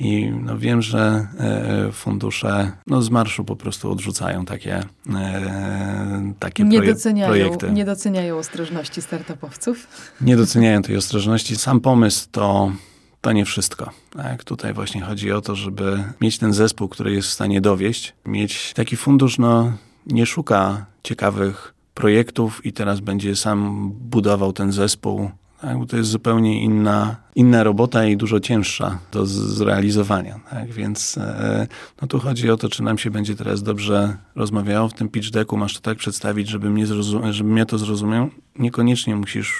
I 0.00 0.30
no 0.42 0.58
wiem, 0.58 0.82
że 0.82 1.26
e, 1.38 1.92
fundusze 1.92 2.72
no 2.86 3.02
z 3.02 3.10
marszu 3.10 3.44
po 3.44 3.56
prostu 3.56 3.92
odrzucają 3.92 4.44
takie, 4.44 4.82
e, 5.14 6.32
takie 6.38 6.64
nie 6.64 6.78
proje 6.78 6.94
doceniają, 6.94 7.30
projekty. 7.30 7.72
Nie 7.72 7.84
doceniają 7.84 8.38
ostrożności 8.38 9.02
startupowców. 9.02 9.86
Nie 10.20 10.36
doceniają 10.36 10.82
tej 10.82 10.96
ostrożności. 10.96 11.56
Sam 11.56 11.80
pomysł 11.80 12.28
to, 12.32 12.72
to 13.20 13.32
nie 13.32 13.44
wszystko. 13.44 13.90
Tak? 14.10 14.44
Tutaj 14.44 14.74
właśnie 14.74 15.00
chodzi 15.00 15.32
o 15.32 15.40
to, 15.40 15.54
żeby 15.54 16.04
mieć 16.20 16.38
ten 16.38 16.52
zespół, 16.52 16.88
który 16.88 17.12
jest 17.12 17.28
w 17.28 17.32
stanie 17.32 17.60
dowieść. 17.60 18.14
Mieć 18.26 18.72
taki 18.74 18.96
fundusz, 18.96 19.38
no 19.38 19.72
nie 20.06 20.26
szuka 20.26 20.86
ciekawych 21.02 21.74
projektów 21.96 22.66
i 22.66 22.72
teraz 22.72 23.00
będzie 23.00 23.36
sam 23.36 23.90
budował 23.92 24.52
ten 24.52 24.72
zespół 24.72 25.30
Tak, 25.60 25.78
bo 25.78 25.86
to 25.86 25.96
jest 25.96 26.10
zupełnie 26.10 26.62
inna, 26.62 27.16
inna 27.34 27.62
robota 27.64 28.06
i 28.06 28.16
dużo 28.16 28.40
cięższa 28.40 28.98
do 29.12 29.26
zrealizowania. 29.26 30.40
Tak? 30.50 30.72
Więc 30.72 31.18
e, 31.18 31.66
no 32.02 32.08
tu 32.08 32.18
chodzi 32.18 32.50
o 32.50 32.56
to, 32.56 32.68
czy 32.68 32.82
nam 32.82 32.98
się 32.98 33.10
będzie 33.10 33.34
teraz 33.34 33.62
dobrze 33.62 34.16
rozmawiało 34.34 34.88
w 34.88 34.94
tym 34.94 35.08
pitch 35.08 35.30
decku. 35.30 35.56
Masz 35.56 35.74
to 35.74 35.80
tak 35.80 35.98
przedstawić, 35.98 36.48
żeby 36.48 36.70
mnie, 36.70 36.86
zrozum- 36.86 37.32
żeby 37.32 37.50
mnie 37.50 37.66
to 37.66 37.78
zrozumiał. 37.78 38.28
Niekoniecznie 38.58 39.16
musisz 39.16 39.54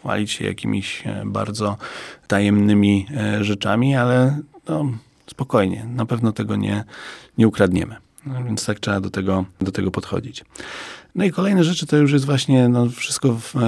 chwalić 0.00 0.30
się 0.30 0.44
jakimiś 0.44 1.06
e, 1.06 1.22
bardzo 1.26 1.76
tajemnymi 2.26 3.06
e, 3.16 3.44
rzeczami, 3.44 3.96
ale 3.96 4.38
no, 4.68 4.86
spokojnie, 5.26 5.86
na 5.94 6.06
pewno 6.06 6.32
tego 6.32 6.56
nie, 6.56 6.84
nie 7.38 7.48
ukradniemy. 7.48 7.96
No, 8.26 8.44
więc 8.44 8.66
tak 8.66 8.80
trzeba 8.80 9.00
do 9.00 9.10
tego, 9.10 9.44
do 9.60 9.72
tego 9.72 9.90
podchodzić. 9.90 10.44
No 11.18 11.24
i 11.24 11.30
kolejne 11.30 11.64
rzeczy 11.64 11.86
to 11.86 11.96
już 11.96 12.12
jest 12.12 12.24
właśnie 12.24 12.68
no, 12.68 12.90
wszystko 12.90 13.34
w, 13.34 13.56
e, 13.56 13.60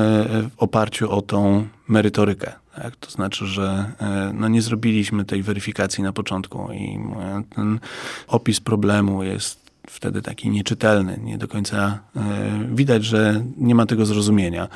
w 0.42 0.50
oparciu 0.56 1.10
o 1.10 1.22
tą 1.22 1.66
merytorykę. 1.88 2.52
Tak? 2.76 2.96
To 2.96 3.10
znaczy, 3.10 3.46
że 3.46 3.92
e, 4.00 4.32
no, 4.34 4.48
nie 4.48 4.62
zrobiliśmy 4.62 5.24
tej 5.24 5.42
weryfikacji 5.42 6.04
na 6.04 6.12
początku 6.12 6.72
i 6.72 6.98
e, 7.20 7.42
ten 7.54 7.80
opis 8.28 8.60
problemu 8.60 9.22
jest 9.22 9.70
wtedy 9.86 10.22
taki 10.22 10.50
nieczytelny, 10.50 11.18
nie 11.22 11.38
do 11.38 11.48
końca 11.48 11.98
widać, 12.72 13.04
że 13.04 13.44
nie 13.56 13.74
ma 13.74 13.86
tego 13.86 14.06
zrozumienia. 14.06 14.68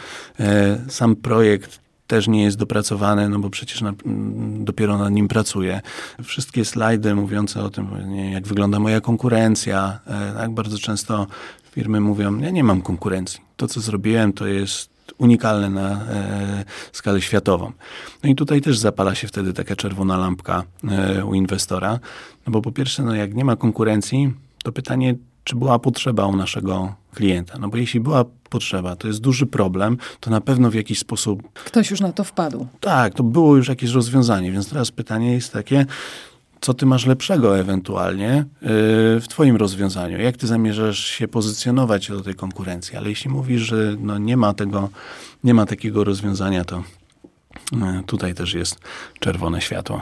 Sam 0.88 1.16
projekt 1.16 1.80
też 2.06 2.28
nie 2.28 2.42
jest 2.42 2.56
dopracowany, 2.56 3.28
no 3.28 3.38
bo 3.38 3.50
przecież 3.50 3.80
na, 3.80 3.92
dopiero 4.58 4.98
nad 4.98 5.12
nim 5.12 5.28
pracuję. 5.28 5.80
Wszystkie 6.22 6.64
slajdy 6.64 7.14
mówiące 7.14 7.62
o 7.62 7.70
tym, 7.70 7.88
jak 8.32 8.46
wygląda 8.46 8.78
moja 8.78 9.00
konkurencja, 9.00 10.00
tak 10.36 10.50
bardzo 10.50 10.78
często 10.78 11.26
firmy 11.74 12.00
mówią, 12.00 12.38
ja 12.38 12.50
nie 12.50 12.64
mam 12.64 12.82
konkurencji. 12.82 13.40
To, 13.56 13.68
co 13.68 13.80
zrobiłem, 13.80 14.32
to 14.32 14.46
jest 14.46 14.90
unikalne 15.18 15.70
na 15.70 15.90
e, 15.90 16.64
skalę 16.92 17.22
światową. 17.22 17.72
No 18.22 18.30
i 18.30 18.34
tutaj 18.34 18.60
też 18.60 18.78
zapala 18.78 19.14
się 19.14 19.28
wtedy 19.28 19.52
taka 19.52 19.76
czerwona 19.76 20.16
lampka 20.16 20.64
e, 20.88 21.24
u 21.24 21.34
inwestora, 21.34 21.98
no 22.46 22.52
bo 22.52 22.62
po 22.62 22.72
pierwsze, 22.72 23.02
no 23.02 23.14
jak 23.14 23.34
nie 23.34 23.44
ma 23.44 23.56
konkurencji, 23.56 24.32
to 24.64 24.72
pytanie, 24.72 25.14
czy 25.44 25.56
była 25.56 25.78
potrzeba 25.78 26.26
u 26.26 26.36
naszego 26.36 26.94
klienta. 27.14 27.58
No 27.58 27.68
bo 27.68 27.76
jeśli 27.76 28.00
była 28.00 28.24
potrzeba, 28.50 28.96
to 28.96 29.08
jest 29.08 29.20
duży 29.20 29.46
problem, 29.46 29.96
to 30.20 30.30
na 30.30 30.40
pewno 30.40 30.70
w 30.70 30.74
jakiś 30.74 30.98
sposób... 30.98 31.42
Ktoś 31.64 31.90
już 31.90 32.00
na 32.00 32.12
to 32.12 32.24
wpadł. 32.24 32.66
Tak, 32.80 33.14
to 33.14 33.22
było 33.22 33.56
już 33.56 33.68
jakieś 33.68 33.90
rozwiązanie, 33.90 34.52
więc 34.52 34.68
teraz 34.68 34.90
pytanie 34.90 35.32
jest 35.32 35.52
takie, 35.52 35.86
co 36.64 36.74
ty 36.74 36.86
masz 36.86 37.06
lepszego 37.06 37.58
ewentualnie 37.58 38.38
y, 38.38 38.44
w 39.20 39.24
twoim 39.28 39.56
rozwiązaniu? 39.56 40.20
Jak 40.20 40.36
ty 40.36 40.46
zamierzasz 40.46 40.98
się 40.98 41.28
pozycjonować 41.28 42.08
do 42.08 42.20
tej 42.20 42.34
konkurencji? 42.34 42.96
Ale 42.96 43.08
jeśli 43.08 43.30
mówisz, 43.30 43.62
że 43.62 43.96
no 43.98 44.18
nie 44.18 44.36
ma 44.36 44.54
tego, 44.54 44.88
nie 45.44 45.54
ma 45.54 45.66
takiego 45.66 46.04
rozwiązania, 46.04 46.64
to 46.64 46.82
y, 47.72 48.02
tutaj 48.06 48.34
też 48.34 48.54
jest 48.54 48.78
czerwone 49.20 49.60
światło. 49.60 50.00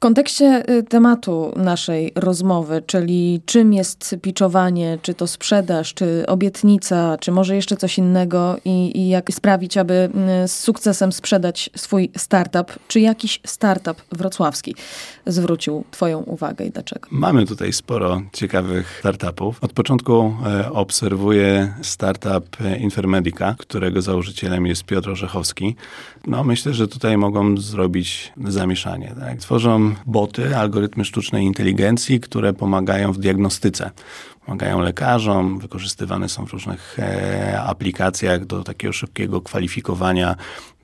W 0.00 0.02
kontekście 0.02 0.70
y, 0.70 0.82
tematu 0.82 1.52
naszej 1.56 2.12
rozmowy, 2.14 2.82
czyli 2.86 3.40
czym 3.44 3.72
jest 3.72 4.16
piczowanie, 4.22 4.98
czy 5.02 5.14
to 5.14 5.26
sprzedaż, 5.26 5.94
czy 5.94 6.24
obietnica, 6.26 7.16
czy 7.20 7.32
może 7.32 7.56
jeszcze 7.56 7.76
coś 7.76 7.98
innego 7.98 8.56
i, 8.64 8.98
i 8.98 9.08
jak 9.08 9.32
sprawić, 9.32 9.76
aby 9.76 10.10
y, 10.44 10.48
z 10.48 10.60
sukcesem 10.60 11.12
sprzedać 11.12 11.70
swój 11.76 12.10
startup, 12.16 12.72
czy 12.88 13.00
jakiś 13.00 13.40
startup 13.46 14.02
wrocławski 14.12 14.74
zwrócił 15.26 15.84
Twoją 15.90 16.18
uwagę 16.18 16.64
i 16.64 16.70
dlaczego? 16.70 17.08
Mamy 17.10 17.46
tutaj 17.46 17.72
sporo 17.72 18.22
ciekawych 18.32 18.96
startupów. 18.98 19.64
Od 19.64 19.72
początku 19.72 20.34
e, 20.46 20.72
obserwuję 20.72 21.74
startup 21.82 22.60
e, 22.60 22.78
Infermedica, 22.78 23.54
którego 23.58 24.02
założycielem 24.02 24.66
jest 24.66 24.84
Piotr 24.84 25.10
Orzechowski. 25.10 25.76
No, 26.26 26.44
myślę, 26.44 26.74
że 26.74 26.88
tutaj 26.88 27.16
mogą 27.16 27.56
zrobić 27.56 28.32
zamieszanie. 28.44 29.14
Tak? 29.20 29.38
Tworzą 29.38 29.89
boty, 30.06 30.56
algorytmy 30.56 31.04
sztucznej 31.04 31.44
inteligencji, 31.44 32.20
które 32.20 32.52
pomagają 32.52 33.12
w 33.12 33.18
diagnostyce. 33.18 33.90
Pomagają 34.46 34.80
lekarzom, 34.80 35.58
wykorzystywane 35.58 36.28
są 36.28 36.46
w 36.46 36.52
różnych 36.52 36.98
e, 36.98 37.62
aplikacjach 37.62 38.44
do 38.44 38.64
takiego 38.64 38.92
szybkiego 38.92 39.40
kwalifikowania 39.40 40.36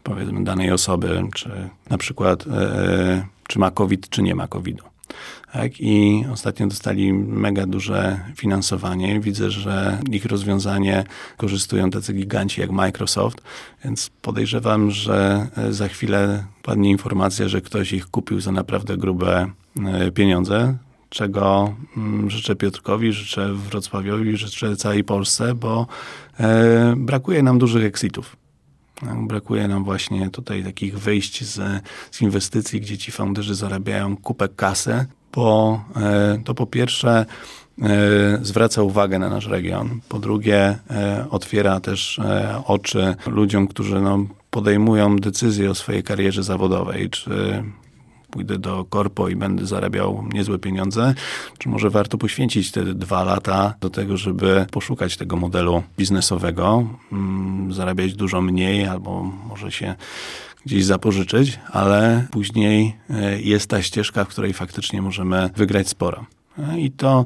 powiedzmy 0.02 0.44
danej 0.44 0.72
osoby, 0.72 1.22
czy 1.34 1.50
na 1.90 1.98
przykład 1.98 2.46
e, 2.46 3.26
czy 3.48 3.58
ma 3.58 3.70
COVID, 3.70 4.08
czy 4.08 4.22
nie 4.22 4.34
ma 4.34 4.48
COVID-u. 4.48 4.95
Tak? 5.52 5.80
I 5.80 6.24
ostatnio 6.32 6.66
dostali 6.66 7.12
mega 7.12 7.66
duże 7.66 8.20
finansowanie. 8.36 9.20
Widzę, 9.20 9.50
że 9.50 9.98
ich 10.10 10.24
rozwiązanie 10.24 11.04
korzystują 11.36 11.90
tacy 11.90 12.12
giganci 12.12 12.60
jak 12.60 12.70
Microsoft, 12.70 13.42
więc 13.84 14.10
podejrzewam, 14.22 14.90
że 14.90 15.46
e, 15.56 15.72
za 15.72 15.88
chwilę 15.88 16.44
padnie 16.62 16.90
informacja, 16.90 17.48
że 17.48 17.60
ktoś 17.60 17.92
ich 17.92 18.06
kupił 18.06 18.40
za 18.40 18.52
naprawdę 18.52 18.96
grube 18.96 19.50
e, 19.86 20.10
pieniądze 20.10 20.76
czego 21.08 21.74
mm, 21.96 22.30
życzę 22.30 22.56
Piotrkowi, 22.56 23.12
życzę 23.12 23.54
Wrocławiowi, 23.54 24.36
życzę 24.36 24.76
całej 24.76 25.04
Polsce, 25.04 25.54
bo 25.54 25.86
e, 26.40 26.94
brakuje 26.96 27.42
nam 27.42 27.58
dużych 27.58 27.84
exitów. 27.84 28.36
Brakuje 29.02 29.68
nam 29.68 29.84
właśnie 29.84 30.30
tutaj 30.30 30.64
takich 30.64 30.98
wyjść 30.98 31.44
z, 31.44 31.82
z 32.10 32.22
inwestycji, 32.22 32.80
gdzie 32.80 32.98
ci 32.98 33.12
founderzy 33.12 33.54
zarabiają 33.54 34.16
kupę 34.16 34.48
kasy, 34.48 35.06
bo 35.32 35.80
e, 35.96 36.38
to 36.44 36.54
po 36.54 36.66
pierwsze 36.66 37.26
e, 37.82 37.86
zwraca 38.42 38.82
uwagę 38.82 39.18
na 39.18 39.28
nasz 39.28 39.46
region. 39.46 40.00
Po 40.08 40.18
drugie, 40.18 40.78
e, 40.90 41.26
otwiera 41.30 41.80
też 41.80 42.20
oczy 42.66 43.14
ludziom, 43.26 43.68
którzy 43.68 44.00
no, 44.00 44.26
podejmują 44.50 45.16
decyzje 45.16 45.70
o 45.70 45.74
swojej 45.74 46.02
karierze 46.02 46.42
zawodowej, 46.42 47.10
czy 47.10 47.62
pójdę 48.36 48.58
do 48.58 48.84
korpo 48.84 49.28
i 49.28 49.36
będę 49.36 49.66
zarabiał 49.66 50.24
niezłe 50.32 50.58
pieniądze, 50.58 51.14
czy 51.58 51.68
może 51.68 51.90
warto 51.90 52.18
poświęcić 52.18 52.70
te 52.70 52.84
dwa 52.84 53.24
lata 53.24 53.74
do 53.80 53.90
tego, 53.90 54.16
żeby 54.16 54.66
poszukać 54.70 55.16
tego 55.16 55.36
modelu 55.36 55.82
biznesowego, 55.98 56.86
mm, 57.12 57.72
zarabiać 57.72 58.14
dużo 58.14 58.40
mniej 58.40 58.86
albo 58.86 59.22
może 59.22 59.72
się 59.72 59.94
gdzieś 60.66 60.84
zapożyczyć, 60.84 61.58
ale 61.72 62.26
później 62.30 62.96
e, 63.10 63.40
jest 63.40 63.70
ta 63.70 63.82
ścieżka, 63.82 64.24
w 64.24 64.28
której 64.28 64.52
faktycznie 64.52 65.02
możemy 65.02 65.50
wygrać 65.56 65.88
sporo. 65.88 66.26
E, 66.58 66.80
I 66.80 66.90
to, 66.90 67.24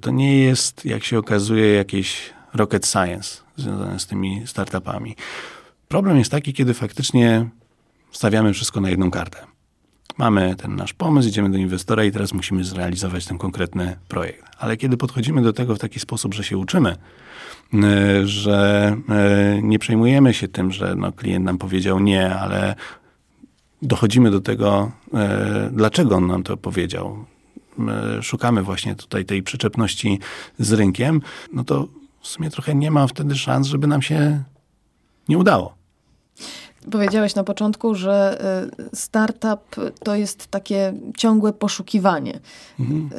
to 0.00 0.10
nie 0.10 0.38
jest, 0.38 0.84
jak 0.84 1.04
się 1.04 1.18
okazuje, 1.18 1.74
jakieś 1.74 2.30
rocket 2.54 2.86
science 2.86 3.36
związane 3.56 4.00
z 4.00 4.06
tymi 4.06 4.42
startupami. 4.46 5.16
Problem 5.88 6.18
jest 6.18 6.30
taki, 6.30 6.52
kiedy 6.52 6.74
faktycznie 6.74 7.48
stawiamy 8.12 8.52
wszystko 8.52 8.80
na 8.80 8.90
jedną 8.90 9.10
kartę. 9.10 9.49
Mamy 10.18 10.56
ten 10.56 10.76
nasz 10.76 10.92
pomysł, 10.92 11.28
idziemy 11.28 11.50
do 11.50 11.58
inwestora 11.58 12.04
i 12.04 12.12
teraz 12.12 12.34
musimy 12.34 12.64
zrealizować 12.64 13.26
ten 13.26 13.38
konkretny 13.38 13.96
projekt. 14.08 14.44
Ale 14.58 14.76
kiedy 14.76 14.96
podchodzimy 14.96 15.42
do 15.42 15.52
tego 15.52 15.74
w 15.74 15.78
taki 15.78 16.00
sposób, 16.00 16.34
że 16.34 16.44
się 16.44 16.58
uczymy, 16.58 16.96
e, 17.74 18.26
że 18.26 18.96
e, 19.08 19.62
nie 19.62 19.78
przejmujemy 19.78 20.34
się 20.34 20.48
tym, 20.48 20.72
że 20.72 20.94
no, 20.94 21.12
klient 21.12 21.44
nam 21.44 21.58
powiedział 21.58 22.00
nie, 22.00 22.34
ale 22.34 22.74
dochodzimy 23.82 24.30
do 24.30 24.40
tego, 24.40 24.92
e, 25.14 25.70
dlaczego 25.72 26.16
on 26.16 26.26
nam 26.26 26.42
to 26.42 26.56
powiedział. 26.56 27.24
Szukamy 28.22 28.62
właśnie 28.62 28.94
tutaj 28.94 29.24
tej 29.24 29.42
przyczepności 29.42 30.18
z 30.58 30.72
rynkiem, 30.72 31.20
no 31.52 31.64
to 31.64 31.88
w 32.20 32.28
sumie 32.28 32.50
trochę 32.50 32.74
nie 32.74 32.90
ma 32.90 33.06
wtedy 33.06 33.34
szans, 33.34 33.66
żeby 33.66 33.86
nam 33.86 34.02
się 34.02 34.42
nie 35.28 35.38
udało. 35.38 35.79
Powiedziałeś 36.90 37.34
na 37.34 37.44
początku, 37.44 37.94
że 37.94 38.42
y, 38.92 38.96
startup 38.96 39.60
to 40.04 40.14
jest 40.14 40.46
takie 40.46 40.92
ciągłe 41.16 41.52
poszukiwanie. 41.52 42.40
Mhm. 42.80 43.10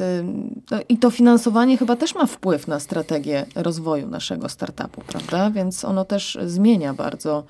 Y, 0.80 0.84
I 0.89 0.97
to 0.97 1.12
finansowanie 1.12 1.78
chyba 1.78 1.95
też 1.95 2.16
ma 2.16 2.26
wpływ 2.26 2.68
na 2.68 2.80
strategię 2.80 3.45
rozwoju 3.55 4.07
naszego 4.07 4.49
startupu, 4.49 5.01
prawda? 5.07 5.51
Więc 5.51 5.86
ono 5.86 6.05
też 6.05 6.38
zmienia 6.45 6.93
bardzo 6.93 7.43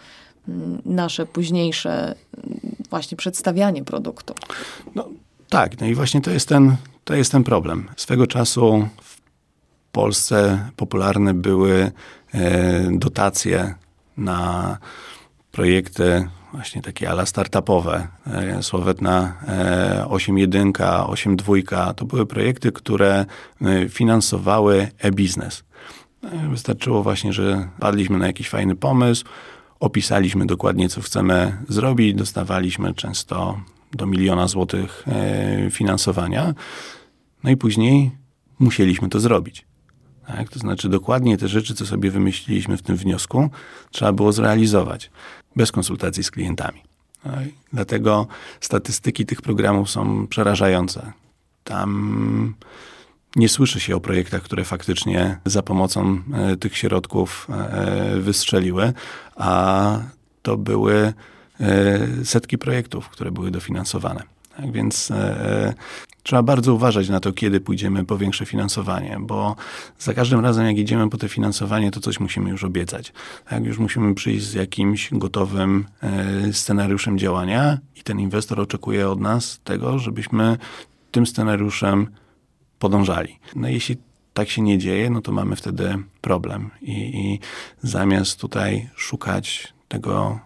mm, 0.48 0.82
nasze 0.86 1.26
późniejsze 1.26 2.16
mm, 2.38 2.60
właśnie 2.90 3.18
przedstawianie 3.18 3.84
produktu. 3.84 4.34
No, 4.96 5.10
tak, 5.50 5.82
no 5.82 5.88
i 5.88 5.96
właśnie 5.96 6.22
to 6.22 6.32
jest, 6.32 6.48
ten, 6.48 6.76
to 7.04 7.16
jest 7.16 7.32
ten 7.32 7.44
problem. 7.44 7.90
Swego 7.98 8.28
czasu 8.28 8.88
w 9.02 9.22
Polsce 9.92 10.70
popularne 10.76 11.34
były 11.34 11.92
e, 12.34 12.90
dotacje 12.92 13.76
na 14.18 14.78
projekty 15.52 16.28
właśnie 16.54 16.82
takie 16.82 17.10
ala 17.10 17.26
startupowe, 17.26 18.08
e, 18.28 18.64
słowetna 18.64 19.36
8.1, 20.10 20.72
8.2, 20.72 21.94
to 21.94 22.06
były 22.06 22.26
projekty, 22.26 22.72
które 22.72 23.26
e, 23.62 23.90
finansowały 23.90 24.88
e-biznes. 25.00 25.64
E, 26.24 26.50
wystarczyło 26.50 27.04
właśnie, 27.04 27.34
że 27.34 27.70
padliśmy 27.80 28.18
na 28.18 28.28
jakiś 28.28 28.50
fajny 28.50 28.76
pomysł, 28.76 29.26
opisaliśmy 29.80 30.46
dokładnie, 30.46 30.90
co 30.90 31.02
chcemy 31.02 31.58
zrobić, 31.70 32.16
dostawaliśmy 32.16 32.94
często 32.94 33.62
do 33.92 34.06
miliona 34.06 34.48
złotych 34.48 35.06
finansowania, 35.72 36.54
no 37.44 37.50
i 37.50 37.58
później 37.58 38.12
musieliśmy 38.60 39.10
to 39.10 39.20
zrobić. 39.20 39.66
Tak? 40.28 40.50
To 40.50 40.60
znaczy 40.60 40.90
dokładnie 40.90 41.38
te 41.38 41.48
rzeczy, 41.48 41.74
co 41.74 41.86
sobie 41.86 42.12
wymyśliliśmy 42.12 42.78
w 42.78 42.82
tym 42.82 42.96
wniosku, 42.96 43.50
trzeba 43.92 44.14
było 44.14 44.34
zrealizować 44.34 45.12
bez 45.56 45.72
konsultacji 45.72 46.24
z 46.24 46.32
klientami. 46.32 46.82
Tak? 47.24 47.44
Dlatego 47.74 48.28
statystyki 48.62 49.26
tych 49.26 49.42
programów 49.42 49.90
są 49.90 50.28
przerażające. 50.28 51.12
Tam 51.64 52.56
nie 53.36 53.50
słyszy 53.50 53.80
się 53.80 53.96
o 53.96 54.00
projektach, 54.00 54.42
które 54.42 54.64
faktycznie 54.64 55.40
za 55.46 55.62
pomocą 55.62 56.22
e, 56.34 56.58
tych 56.58 56.78
środków 56.78 57.48
e, 57.50 58.20
wystrzeliły, 58.20 58.94
a 59.36 60.00
to 60.42 60.58
były 60.58 61.14
e, 61.60 62.26
setki 62.26 62.58
projektów, 62.58 63.10
które 63.10 63.32
były 63.32 63.52
dofinansowane. 63.52 64.24
Tak 64.58 64.72
więc 64.72 65.12
trzeba 66.24 66.44
bardzo 66.44 66.74
uważać 66.74 67.10
na 67.10 67.20
to, 67.20 67.34
kiedy 67.34 67.60
pójdziemy 67.60 68.06
po 68.06 68.18
większe 68.18 68.46
finansowanie, 68.46 69.18
bo 69.22 69.56
za 70.00 70.14
każdym 70.14 70.40
razem, 70.40 70.66
jak 70.66 70.78
idziemy 70.78 71.10
po 71.10 71.18
to 71.18 71.28
finansowanie, 71.28 71.92
to 71.92 72.00
coś 72.00 72.20
musimy 72.20 72.50
już 72.50 72.64
obiecać. 72.64 73.14
Tak, 73.50 73.66
już 73.66 73.78
musimy 73.78 74.16
przyjść 74.16 74.46
z 74.46 74.54
jakimś 74.54 75.10
gotowym 75.12 75.86
scenariuszem 76.52 77.20
działania 77.20 77.78
i 77.96 78.04
ten 78.04 78.20
inwestor 78.20 78.60
oczekuje 78.60 79.10
od 79.10 79.20
nas 79.20 79.60
tego, 79.64 80.00
żebyśmy 80.00 80.58
tym 81.12 81.26
scenariuszem 81.26 82.08
podążali. 82.80 83.40
No 83.56 83.68
jeśli 83.68 83.98
tak 84.34 84.50
się 84.50 84.62
nie 84.62 84.78
dzieje, 84.78 85.10
no 85.10 85.22
to 85.22 85.32
mamy 85.32 85.56
wtedy 85.56 85.98
problem. 86.22 86.70
I, 86.82 86.92
i 86.92 87.40
zamiast 87.82 88.40
tutaj 88.40 88.90
szukać 88.96 89.74
tego, 89.88 90.40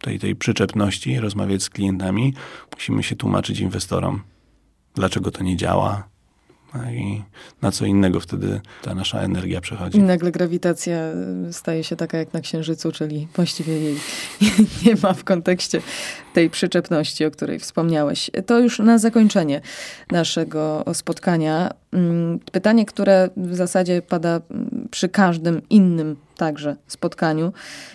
tej, 0.00 0.18
tej 0.18 0.36
przyczepności, 0.36 1.20
rozmawiać 1.20 1.62
z 1.62 1.70
klientami, 1.70 2.34
musimy 2.74 3.02
się 3.02 3.16
tłumaczyć 3.16 3.60
inwestorom, 3.60 4.22
dlaczego 4.94 5.30
to 5.30 5.44
nie 5.44 5.56
działa, 5.56 6.08
no 6.74 6.90
I 6.90 7.22
na 7.62 7.72
co 7.72 7.86
innego 7.86 8.20
wtedy 8.20 8.60
ta 8.82 8.94
nasza 8.94 9.20
energia 9.20 9.60
przechodzi. 9.60 9.98
I 9.98 10.02
nagle 10.02 10.30
grawitacja 10.30 10.98
staje 11.52 11.84
się 11.84 11.96
taka 11.96 12.18
jak 12.18 12.32
na 12.32 12.40
Księżycu, 12.40 12.92
czyli 12.92 13.28
właściwie 13.36 13.78
jej 13.78 13.96
nie 14.86 14.94
ma 15.02 15.12
w 15.12 15.24
kontekście 15.24 15.80
tej 16.32 16.50
przyczepności, 16.50 17.24
o 17.24 17.30
której 17.30 17.58
wspomniałeś. 17.58 18.30
To 18.46 18.58
już 18.60 18.78
na 18.78 18.98
zakończenie 18.98 19.60
naszego 20.10 20.84
spotkania. 20.92 21.70
Mm, 21.92 22.38
pytanie, 22.52 22.86
które 22.86 23.28
w 23.36 23.54
zasadzie 23.54 24.02
pada 24.02 24.40
przy 24.90 25.08
każdym 25.08 25.68
innym 25.70 26.16
także 26.36 26.76
spotkaniu. 26.86 27.52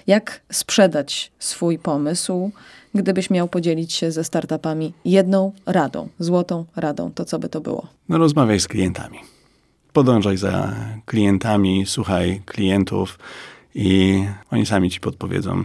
Jak 0.07 0.41
sprzedać 0.51 1.31
swój 1.39 1.79
pomysł? 1.79 2.51
Gdybyś 2.95 3.29
miał 3.29 3.47
podzielić 3.47 3.93
się 3.93 4.11
ze 4.11 4.23
startupami 4.23 4.93
jedną 5.05 5.51
radą, 5.65 6.09
złotą 6.19 6.65
radą, 6.75 7.11
to 7.11 7.25
co 7.25 7.39
by 7.39 7.49
to 7.49 7.61
było? 7.61 7.87
No 8.09 8.17
rozmawiaj 8.17 8.59
z 8.59 8.67
klientami. 8.67 9.19
Podążaj 9.93 10.37
za 10.37 10.75
klientami, 11.05 11.83
słuchaj 11.85 12.41
klientów 12.45 13.19
i 13.75 14.23
oni 14.51 14.65
sami 14.65 14.89
ci 14.89 14.99
podpowiedzą, 14.99 15.63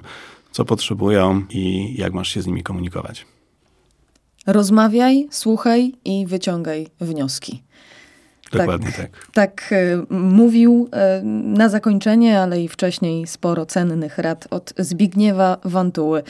co 0.52 0.64
potrzebują 0.64 1.42
i 1.50 1.94
jak 1.98 2.12
masz 2.12 2.28
się 2.28 2.42
z 2.42 2.46
nimi 2.46 2.62
komunikować. 2.62 3.26
Rozmawiaj, 4.46 5.28
słuchaj 5.30 5.92
i 6.04 6.26
wyciągaj 6.26 6.86
wnioski. 7.00 7.62
Dokładnie 8.52 8.92
tak. 8.92 8.96
Tak, 8.96 9.10
tak 9.32 9.74
mówił 10.10 10.88
e, 10.92 11.22
na 11.44 11.68
zakończenie, 11.68 12.40
ale 12.40 12.62
i 12.62 12.68
wcześniej 12.68 13.26
sporo 13.26 13.66
cennych 13.66 14.18
rad 14.18 14.46
od 14.50 14.74
Zbigniewa 14.78 15.56
Wantuły. 15.64 16.22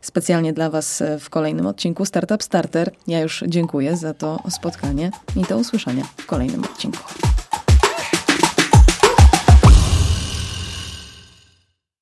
Specjalnie 0.00 0.52
dla 0.52 0.70
Was 0.70 1.02
e, 1.02 1.18
w 1.18 1.30
kolejnym 1.30 1.66
odcinku 1.66 2.04
Startup 2.04 2.42
Starter. 2.42 2.90
Ja 3.06 3.20
już 3.20 3.44
dziękuję 3.46 3.96
za 3.96 4.14
to 4.14 4.42
spotkanie 4.50 5.10
i 5.36 5.42
do 5.42 5.58
usłyszenia 5.58 6.04
w 6.16 6.26
kolejnym 6.26 6.64
odcinku. 6.64 6.98